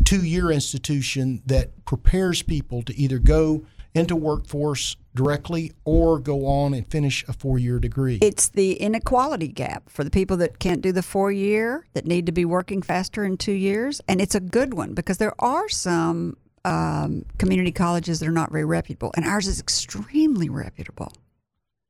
two 0.05 0.25
year 0.25 0.51
institution 0.51 1.43
that 1.45 1.85
prepares 1.85 2.43
people 2.43 2.83
to 2.83 2.97
either 2.97 3.19
go 3.19 3.67
into 3.95 4.15
workforce 4.15 4.97
directly 5.15 5.73
or 5.85 6.21
go 6.21 6.47
on 6.47 6.73
and 6.73 6.89
finish 6.89 7.25
a 7.27 7.33
four-year 7.33 7.81
degree. 7.81 8.19
It's 8.23 8.49
the 8.49 8.75
inequality 8.75 9.49
gap 9.49 9.91
for 9.91 10.05
the 10.05 10.11
people 10.11 10.37
that 10.37 10.61
can't 10.61 10.81
do 10.81 10.93
the 10.93 11.03
four 11.03 11.33
year, 11.33 11.85
that 11.95 12.07
need 12.07 12.27
to 12.27 12.33
be 12.33 12.45
working 12.45 12.81
faster 12.81 13.25
in 13.25 13.37
two 13.37 13.53
years. 13.53 14.01
And 14.07 14.21
it's 14.21 14.37
a 14.37 14.41
good 14.41 14.75
one 14.75 14.95
because 14.95 15.19
there 15.19 15.35
are 15.41 15.69
some 15.69 16.37
um, 16.65 17.25
community 17.39 17.73
colleges 17.73 18.21
that 18.21 18.29
are 18.29 18.33
not 18.33 18.53
very 18.53 18.65
reputable, 18.65 19.11
and 19.17 19.25
ours 19.25 19.49
is 19.49 19.59
extremely 19.59 20.49
reputable. 20.49 21.13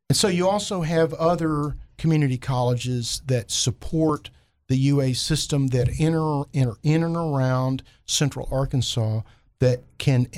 And 0.09 0.17
so 0.17 0.29
you 0.29 0.49
also 0.49 0.83
have 0.83 1.13
other 1.15 1.77
community 1.99 2.39
colleges 2.39 3.21
that 3.27 3.51
support 3.51 4.31
the 4.69 4.77
UA 4.77 5.15
system 5.15 5.69
that 5.69 5.89
enter, 5.99 6.45
enter 6.55 6.75
in 6.83 7.03
and 7.03 7.17
around 7.17 7.83
Central 8.07 8.49
Arkansas 8.51 9.23
that 9.61 9.83
can 9.99 10.29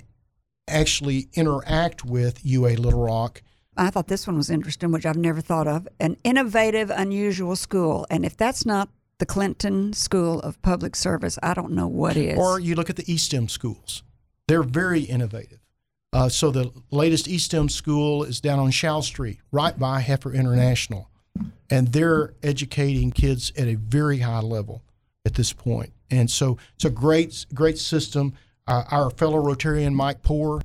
actually 0.66 1.28
interact 1.34 2.04
with 2.04 2.44
UA 2.44 2.70
Little 2.76 3.04
Rock. 3.04 3.42
I 3.76 3.90
thought 3.90 4.08
this 4.08 4.26
one 4.26 4.36
was 4.36 4.50
interesting, 4.50 4.92
which 4.92 5.06
I've 5.06 5.16
never 5.16 5.40
thought 5.40 5.66
of 5.66 5.88
an 5.98 6.16
innovative, 6.24 6.90
unusual 6.90 7.56
school. 7.56 8.06
And 8.10 8.24
if 8.24 8.36
that's 8.36 8.66
not 8.66 8.88
the 9.18 9.26
Clinton 9.26 9.92
School 9.92 10.40
of 10.40 10.60
Public 10.62 10.96
Service, 10.96 11.38
I 11.42 11.54
don't 11.54 11.72
know 11.72 11.86
what 11.86 12.16
is. 12.16 12.38
Or 12.38 12.58
you 12.58 12.74
look 12.74 12.90
at 12.90 12.96
the 12.96 13.04
ESTEM 13.04 13.48
schools, 13.50 14.02
they're 14.48 14.62
very 14.62 15.02
innovative. 15.02 15.60
Uh, 16.12 16.28
so 16.28 16.50
the 16.50 16.72
latest 16.90 17.26
ESTEM 17.26 17.70
school 17.70 18.24
is 18.24 18.40
down 18.40 18.58
on 18.58 18.70
Shell 18.70 19.02
Street, 19.02 19.38
right 19.52 19.78
by 19.78 20.00
Heifer 20.00 20.32
International. 20.32 21.08
And 21.70 21.92
they're 21.92 22.34
educating 22.42 23.12
kids 23.12 23.52
at 23.56 23.68
a 23.68 23.76
very 23.76 24.18
high 24.18 24.40
level 24.40 24.82
at 25.24 25.34
this 25.34 25.52
point. 25.52 25.92
And 26.10 26.28
so 26.28 26.58
it's 26.74 26.84
a 26.84 26.90
great, 26.90 27.46
great 27.54 27.78
system. 27.78 28.34
Uh, 28.66 28.82
our 28.90 29.10
fellow 29.10 29.40
Rotarian 29.40 29.94
Mike 29.94 30.22
Poore 30.22 30.62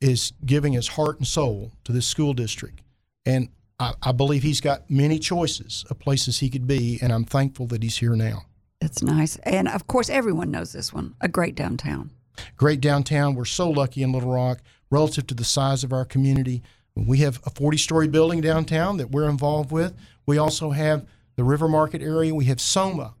is 0.00 0.32
giving 0.44 0.74
his 0.74 0.88
heart 0.88 1.18
and 1.18 1.26
soul 1.26 1.72
to 1.84 1.92
this 1.92 2.06
school 2.06 2.32
district. 2.32 2.80
And 3.26 3.48
I, 3.80 3.94
I 4.02 4.12
believe 4.12 4.44
he's 4.44 4.60
got 4.60 4.88
many 4.88 5.18
choices 5.18 5.84
of 5.90 5.98
places 5.98 6.38
he 6.38 6.50
could 6.50 6.68
be. 6.68 6.98
And 7.02 7.12
I'm 7.12 7.24
thankful 7.24 7.66
that 7.68 7.82
he's 7.82 7.96
here 7.96 8.14
now. 8.14 8.44
That's 8.80 9.02
nice. 9.02 9.36
And 9.38 9.66
of 9.66 9.86
course, 9.86 10.08
everyone 10.08 10.50
knows 10.50 10.72
this 10.72 10.92
one 10.92 11.14
a 11.20 11.26
great 11.26 11.56
downtown. 11.56 12.10
Great 12.56 12.80
downtown. 12.80 13.34
We're 13.34 13.44
so 13.44 13.70
lucky 13.70 14.02
in 14.02 14.12
Little 14.12 14.32
Rock 14.32 14.60
relative 14.94 15.26
to 15.26 15.34
the 15.34 15.44
size 15.44 15.82
of 15.82 15.92
our 15.92 16.04
community. 16.04 16.62
We 16.94 17.18
have 17.18 17.40
a 17.44 17.50
40 17.50 17.76
story 17.78 18.06
building 18.06 18.40
downtown 18.40 18.96
that 18.98 19.10
we're 19.10 19.28
involved 19.28 19.72
with. 19.72 19.92
We 20.24 20.38
also 20.38 20.70
have 20.70 21.04
the 21.34 21.42
River 21.42 21.66
Market 21.66 22.00
area. 22.00 22.32
We 22.32 22.44
have 22.44 22.60
Soma. 22.60 23.14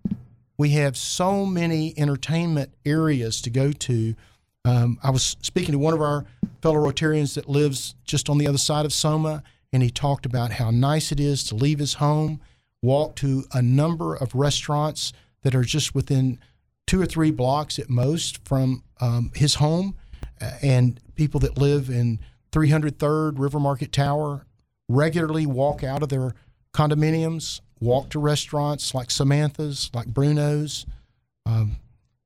We 0.56 0.70
have 0.70 0.96
so 0.96 1.44
many 1.44 1.92
entertainment 1.98 2.72
areas 2.86 3.42
to 3.42 3.50
go 3.50 3.72
to. 3.72 4.14
Um, 4.64 4.98
I 5.02 5.10
was 5.10 5.36
speaking 5.42 5.72
to 5.72 5.78
one 5.78 5.94
of 5.94 6.00
our 6.00 6.24
fellow 6.62 6.76
Rotarians 6.76 7.34
that 7.34 7.48
lives 7.48 7.96
just 8.04 8.30
on 8.30 8.38
the 8.38 8.46
other 8.46 8.56
side 8.56 8.86
of 8.86 8.92
Soma, 8.92 9.42
and 9.72 9.82
he 9.82 9.90
talked 9.90 10.24
about 10.24 10.52
how 10.52 10.70
nice 10.70 11.10
it 11.10 11.18
is 11.18 11.42
to 11.48 11.56
leave 11.56 11.80
his 11.80 11.94
home, 11.94 12.40
walk 12.82 13.16
to 13.16 13.44
a 13.52 13.60
number 13.60 14.14
of 14.14 14.32
restaurants 14.36 15.12
that 15.42 15.56
are 15.56 15.64
just 15.64 15.92
within 15.92 16.38
two 16.86 17.02
or 17.02 17.06
three 17.06 17.32
blocks 17.32 17.80
at 17.80 17.90
most 17.90 18.46
from 18.46 18.84
um, 19.00 19.32
his 19.34 19.56
home, 19.56 19.96
and 20.62 21.00
people 21.14 21.40
that 21.40 21.58
live 21.58 21.88
in 21.90 22.18
300 22.52 22.98
Third 22.98 23.38
River 23.38 23.58
Market 23.60 23.92
Tower 23.92 24.46
regularly 24.88 25.46
walk 25.46 25.82
out 25.82 26.02
of 26.02 26.08
their 26.08 26.34
condominiums, 26.72 27.60
walk 27.80 28.10
to 28.10 28.18
restaurants 28.18 28.94
like 28.94 29.10
Samantha's, 29.10 29.90
like 29.94 30.06
Bruno's. 30.08 30.86
Um, 31.46 31.76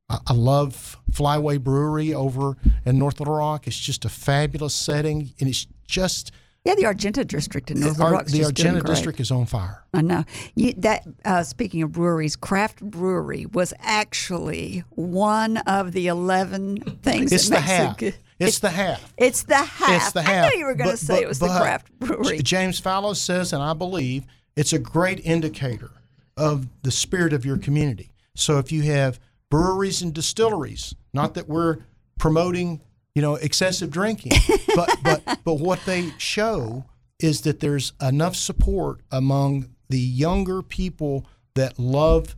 I, 0.08 0.18
I 0.28 0.32
love 0.32 0.96
Flyway 1.10 1.60
Brewery 1.62 2.14
over 2.14 2.56
in 2.84 2.98
North 2.98 3.20
Little 3.20 3.34
Rock. 3.36 3.66
It's 3.66 3.78
just 3.78 4.04
a 4.04 4.08
fabulous 4.08 4.74
setting, 4.74 5.32
and 5.40 5.48
it's 5.48 5.66
just 5.86 6.30
Yeah, 6.64 6.74
the 6.74 6.86
Argenta 6.86 7.24
district 7.24 7.70
in 7.70 7.80
North 7.80 8.00
our- 8.00 8.12
Rock's 8.12 8.32
the 8.32 8.44
Argenta 8.44 8.80
district 8.82 9.20
is 9.20 9.30
on 9.30 9.46
fire. 9.46 9.84
I 9.94 10.02
know. 10.02 10.24
You, 10.54 10.72
that 10.78 11.06
uh, 11.24 11.42
speaking 11.42 11.82
of 11.82 11.92
breweries, 11.92 12.36
Craft 12.36 12.80
Brewery 12.82 13.46
was 13.46 13.72
actually 13.80 14.84
one 14.90 15.58
of 15.58 15.92
the 15.92 16.06
eleven 16.08 16.78
things. 17.02 17.32
It's 17.32 17.48
that 17.48 17.54
the 17.56 17.60
makes 17.60 17.70
it 17.70 17.72
half. 17.72 17.96
good. 17.98 18.14
It's 18.38 18.58
the 18.60 18.70
half. 18.70 19.12
It's 19.16 19.42
the 19.42 19.56
half. 19.56 19.90
It's 19.90 20.12
the 20.12 20.22
half. 20.22 20.46
I 20.46 20.50
knew 20.50 20.58
you 20.58 20.66
were 20.66 20.74
going 20.74 20.90
to 20.90 20.96
say 20.96 21.14
but- 21.14 21.22
it 21.22 21.28
was 21.28 21.38
the 21.38 21.48
Craft 21.48 21.98
Brewery. 21.98 22.38
James 22.38 22.78
Fallows 22.78 23.20
says, 23.20 23.52
and 23.52 23.62
I 23.62 23.72
believe 23.72 24.24
it's 24.56 24.72
a 24.72 24.78
great 24.78 25.24
indicator 25.24 25.90
of 26.36 26.68
the 26.82 26.90
spirit 26.90 27.32
of 27.32 27.44
your 27.44 27.58
community. 27.58 28.12
So 28.34 28.58
if 28.58 28.70
you 28.70 28.82
have 28.82 29.18
breweries 29.50 30.02
and 30.02 30.14
distilleries, 30.14 30.94
not 31.12 31.34
that 31.34 31.48
we're 31.48 31.78
promoting, 32.18 32.80
you 33.14 33.22
know, 33.22 33.34
excessive 33.36 33.90
drinking, 33.90 34.32
but 34.76 34.96
but 35.02 35.40
but 35.44 35.54
what 35.54 35.80
they 35.84 36.12
show 36.18 36.84
is 37.18 37.40
that 37.40 37.58
there's 37.60 37.92
enough 38.00 38.36
support 38.36 39.00
among 39.10 39.70
the 39.88 39.98
younger 39.98 40.62
people 40.62 41.26
that 41.54 41.78
love 41.78 42.36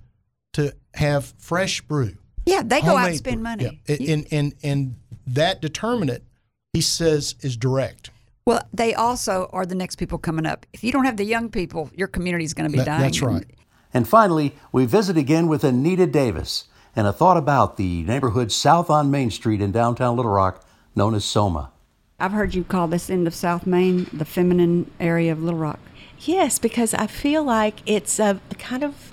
to 0.55 0.75
have 0.95 1.35
fresh 1.39 1.83
brew. 1.83 2.17
Yeah, 2.46 2.62
they 2.64 2.81
go 2.81 2.96
out 2.96 3.09
and 3.09 3.16
spend 3.16 3.42
money. 3.42 3.81
Yeah. 3.87 3.96
And, 4.14 4.26
and 4.31 4.55
and 4.62 4.94
that 5.26 5.61
determinant, 5.61 6.22
he 6.72 6.81
says, 6.81 7.35
is 7.40 7.57
direct. 7.57 8.11
Well, 8.46 8.66
they 8.72 8.94
also 8.94 9.48
are 9.53 9.64
the 9.66 9.74
next 9.74 9.96
people 9.96 10.18
coming 10.18 10.46
up. 10.46 10.66
If 10.72 10.83
you 10.83 10.90
don't 10.92 11.05
have 11.05 11.16
the 11.16 11.24
young 11.24 11.50
people, 11.50 11.90
your 11.94 12.09
community 12.09 12.44
is 12.44 12.55
going 12.55 12.68
to 12.68 12.72
be 12.72 12.79
That- 12.79 12.87
dying. 12.87 13.03
that's 13.03 13.22
right. 13.22 13.44
And 13.92 14.09
finally, 14.09 14.55
we 14.72 14.87
visit 14.87 15.16
again 15.16 15.46
with 15.48 15.64
Anita 15.64 16.07
Davis 16.07 16.64
and 16.96 17.07
a 17.07 17.12
thought 17.12 17.37
about 17.37 17.76
the 17.76 18.03
neighborhood 18.05 18.50
south 18.53 18.88
on 18.88 19.11
Main 19.11 19.31
Street 19.31 19.61
in 19.61 19.72
downtown 19.72 20.16
Little 20.16 20.31
Rock 20.33 20.64
known 20.94 21.14
as 21.14 21.24
Soma. 21.24 21.70
I've 22.18 22.33
heard 22.33 22.55
you 22.55 22.64
call 22.64 22.87
this 22.87 23.09
end 23.11 23.26
of 23.26 23.35
South 23.35 23.66
Main 23.66 24.07
the 24.12 24.24
feminine 24.24 24.90
area 25.00 25.33
of 25.33 25.42
Little 25.42 25.59
Rock. 25.59 25.81
Yes, 26.20 26.59
because 26.59 26.92
I 26.94 27.07
feel 27.07 27.42
like 27.42 27.81
it's 27.87 28.18
a 28.20 28.40
kind 28.59 28.85
of 28.85 29.12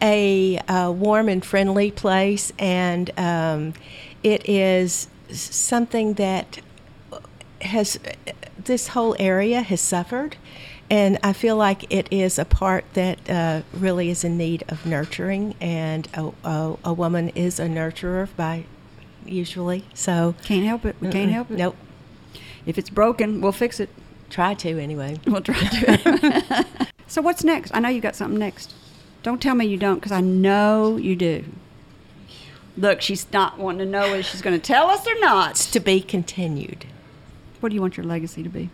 a, 0.00 0.58
uh 0.68 0.92
warm 0.92 1.28
and 1.28 1.44
friendly 1.44 1.90
place, 1.90 2.52
and 2.58 3.10
um, 3.18 3.74
it 4.22 4.48
is 4.48 5.08
something 5.30 6.14
that 6.14 6.60
has 7.62 7.98
this 8.64 8.88
whole 8.88 9.16
area 9.18 9.62
has 9.62 9.80
suffered, 9.80 10.36
and 10.90 11.18
I 11.22 11.32
feel 11.32 11.56
like 11.56 11.92
it 11.92 12.08
is 12.10 12.38
a 12.38 12.44
part 12.44 12.84
that 12.94 13.28
uh, 13.28 13.62
really 13.72 14.10
is 14.10 14.24
in 14.24 14.38
need 14.38 14.64
of 14.68 14.86
nurturing, 14.86 15.54
and 15.60 16.08
a, 16.14 16.32
a, 16.44 16.76
a 16.84 16.92
woman 16.92 17.30
is 17.30 17.58
a 17.58 17.66
nurturer 17.66 18.28
by 18.36 18.64
usually. 19.26 19.84
So 19.94 20.34
Can't 20.44 20.64
help 20.64 20.84
it. 20.84 20.96
We 21.00 21.10
can't 21.10 21.30
help 21.30 21.50
it. 21.50 21.58
Nope. 21.58 21.76
If 22.66 22.78
it's 22.78 22.90
broken, 22.90 23.40
we'll 23.40 23.52
fix 23.52 23.80
it. 23.80 23.90
Try 24.30 24.54
to 24.54 24.78
anyway. 24.78 25.18
We'll 25.26 25.40
try 25.40 25.58
to. 25.58 26.66
so 27.06 27.22
what's 27.22 27.44
next? 27.44 27.74
I 27.74 27.80
know 27.80 27.88
you 27.88 28.00
got 28.00 28.16
something 28.16 28.38
next. 28.38 28.74
Don't 29.28 29.42
tell 29.42 29.54
me 29.54 29.66
you 29.66 29.76
don't, 29.76 29.96
because 29.96 30.10
I 30.10 30.22
know 30.22 30.96
you 30.96 31.14
do. 31.14 31.44
Look, 32.78 33.02
she's 33.02 33.30
not 33.30 33.58
wanting 33.58 33.80
to 33.80 33.84
know 33.84 34.08
whether 34.08 34.22
she's 34.22 34.40
going 34.40 34.58
to 34.58 34.66
tell 34.66 34.86
us 34.86 35.06
or 35.06 35.20
not. 35.20 35.50
It's 35.50 35.70
to 35.72 35.80
be 35.80 36.00
continued. 36.00 36.86
What 37.60 37.68
do 37.68 37.74
you 37.74 37.82
want 37.82 37.98
your 37.98 38.06
legacy 38.06 38.42
to 38.42 38.48
be? 38.48 38.70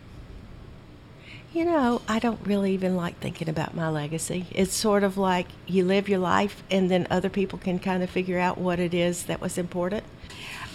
You 1.53 1.65
know, 1.65 2.01
I 2.07 2.19
don't 2.19 2.39
really 2.47 2.71
even 2.71 2.95
like 2.95 3.19
thinking 3.19 3.49
about 3.49 3.75
my 3.75 3.89
legacy. 3.89 4.45
It's 4.49 4.73
sort 4.73 5.03
of 5.03 5.17
like 5.17 5.47
you 5.67 5.83
live 5.83 6.07
your 6.07 6.19
life 6.19 6.63
and 6.71 6.89
then 6.89 7.05
other 7.09 7.29
people 7.29 7.59
can 7.59 7.77
kind 7.77 8.01
of 8.01 8.09
figure 8.09 8.39
out 8.39 8.57
what 8.57 8.79
it 8.79 8.93
is 8.93 9.23
that 9.23 9.41
was 9.41 9.57
important. 9.57 10.05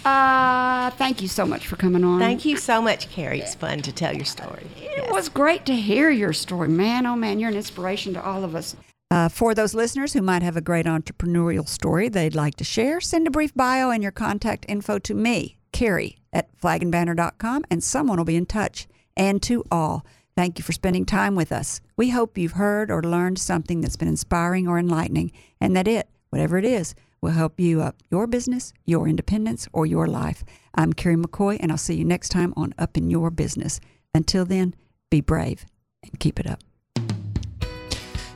Uh, 0.05 0.91
thank 0.91 1.23
you 1.23 1.27
so 1.27 1.43
much 1.43 1.65
for 1.65 1.75
coming 1.75 2.03
on. 2.03 2.19
Thank 2.19 2.45
you 2.45 2.55
so 2.55 2.83
much, 2.83 3.09
Carrie. 3.09 3.39
It's 3.39 3.55
fun 3.55 3.81
to 3.81 3.91
tell 3.91 4.15
your 4.15 4.25
story. 4.25 4.67
It 4.77 5.11
was 5.11 5.27
great 5.27 5.65
to 5.65 5.75
hear 5.75 6.11
your 6.11 6.33
story. 6.33 6.67
Man, 6.67 7.07
oh 7.07 7.15
man, 7.15 7.39
you're 7.39 7.49
an 7.49 7.55
inspiration 7.55 8.13
to 8.13 8.23
all 8.23 8.43
of 8.43 8.53
us. 8.53 8.75
Uh, 9.11 9.27
for 9.27 9.53
those 9.53 9.75
listeners 9.75 10.13
who 10.13 10.21
might 10.21 10.41
have 10.41 10.55
a 10.55 10.61
great 10.61 10.85
entrepreneurial 10.85 11.67
story 11.67 12.07
they'd 12.07 12.33
like 12.33 12.55
to 12.55 12.63
share, 12.63 13.01
send 13.01 13.27
a 13.27 13.31
brief 13.31 13.53
bio 13.53 13.89
and 13.89 14.01
your 14.01 14.11
contact 14.11 14.65
info 14.69 14.97
to 14.97 15.13
me, 15.13 15.57
Carrie, 15.73 16.21
at 16.31 16.57
flagandbanner.com, 16.57 17.65
and 17.69 17.83
someone 17.83 18.17
will 18.17 18.23
be 18.23 18.37
in 18.37 18.45
touch. 18.45 18.87
And 19.17 19.43
to 19.43 19.65
all, 19.69 20.05
thank 20.37 20.57
you 20.57 20.63
for 20.63 20.71
spending 20.71 21.05
time 21.05 21.35
with 21.35 21.51
us. 21.51 21.81
We 21.97 22.11
hope 22.11 22.37
you've 22.37 22.53
heard 22.53 22.89
or 22.89 23.03
learned 23.03 23.37
something 23.37 23.81
that's 23.81 23.97
been 23.97 24.07
inspiring 24.07 24.65
or 24.65 24.79
enlightening, 24.79 25.33
and 25.59 25.75
that 25.75 25.89
it, 25.89 26.07
whatever 26.29 26.57
it 26.57 26.63
is, 26.63 26.95
will 27.19 27.31
help 27.31 27.59
you 27.59 27.81
up 27.81 27.97
your 28.09 28.27
business, 28.27 28.71
your 28.85 29.09
independence, 29.09 29.67
or 29.73 29.85
your 29.85 30.07
life. 30.07 30.45
I'm 30.73 30.93
Carrie 30.93 31.17
McCoy, 31.17 31.57
and 31.59 31.69
I'll 31.69 31.77
see 31.77 31.95
you 31.95 32.05
next 32.05 32.29
time 32.29 32.53
on 32.55 32.73
Up 32.77 32.95
in 32.95 33.09
Your 33.09 33.29
Business. 33.29 33.81
Until 34.15 34.45
then, 34.45 34.73
be 35.09 35.19
brave 35.19 35.65
and 36.01 36.17
keep 36.17 36.39
it 36.39 36.47
up. 36.47 36.61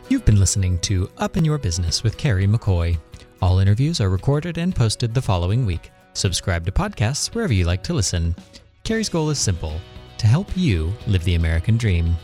You've 0.07 0.23
been 0.23 0.39
listening 0.39 0.77
to 0.81 1.09
Up 1.17 1.35
in 1.35 1.43
Your 1.43 1.57
Business 1.57 2.03
with 2.03 2.15
Carrie 2.15 2.45
McCoy. 2.45 2.95
All 3.41 3.57
interviews 3.57 3.99
are 3.99 4.09
recorded 4.11 4.59
and 4.59 4.75
posted 4.75 5.15
the 5.15 5.21
following 5.21 5.65
week. 5.65 5.89
Subscribe 6.13 6.63
to 6.67 6.71
podcasts 6.71 7.33
wherever 7.33 7.53
you 7.53 7.65
like 7.65 7.81
to 7.83 7.93
listen. 7.93 8.35
Carrie's 8.83 9.09
goal 9.09 9.31
is 9.31 9.39
simple 9.39 9.81
to 10.19 10.27
help 10.27 10.55
you 10.55 10.93
live 11.07 11.23
the 11.23 11.33
American 11.33 11.75
dream. 11.75 12.15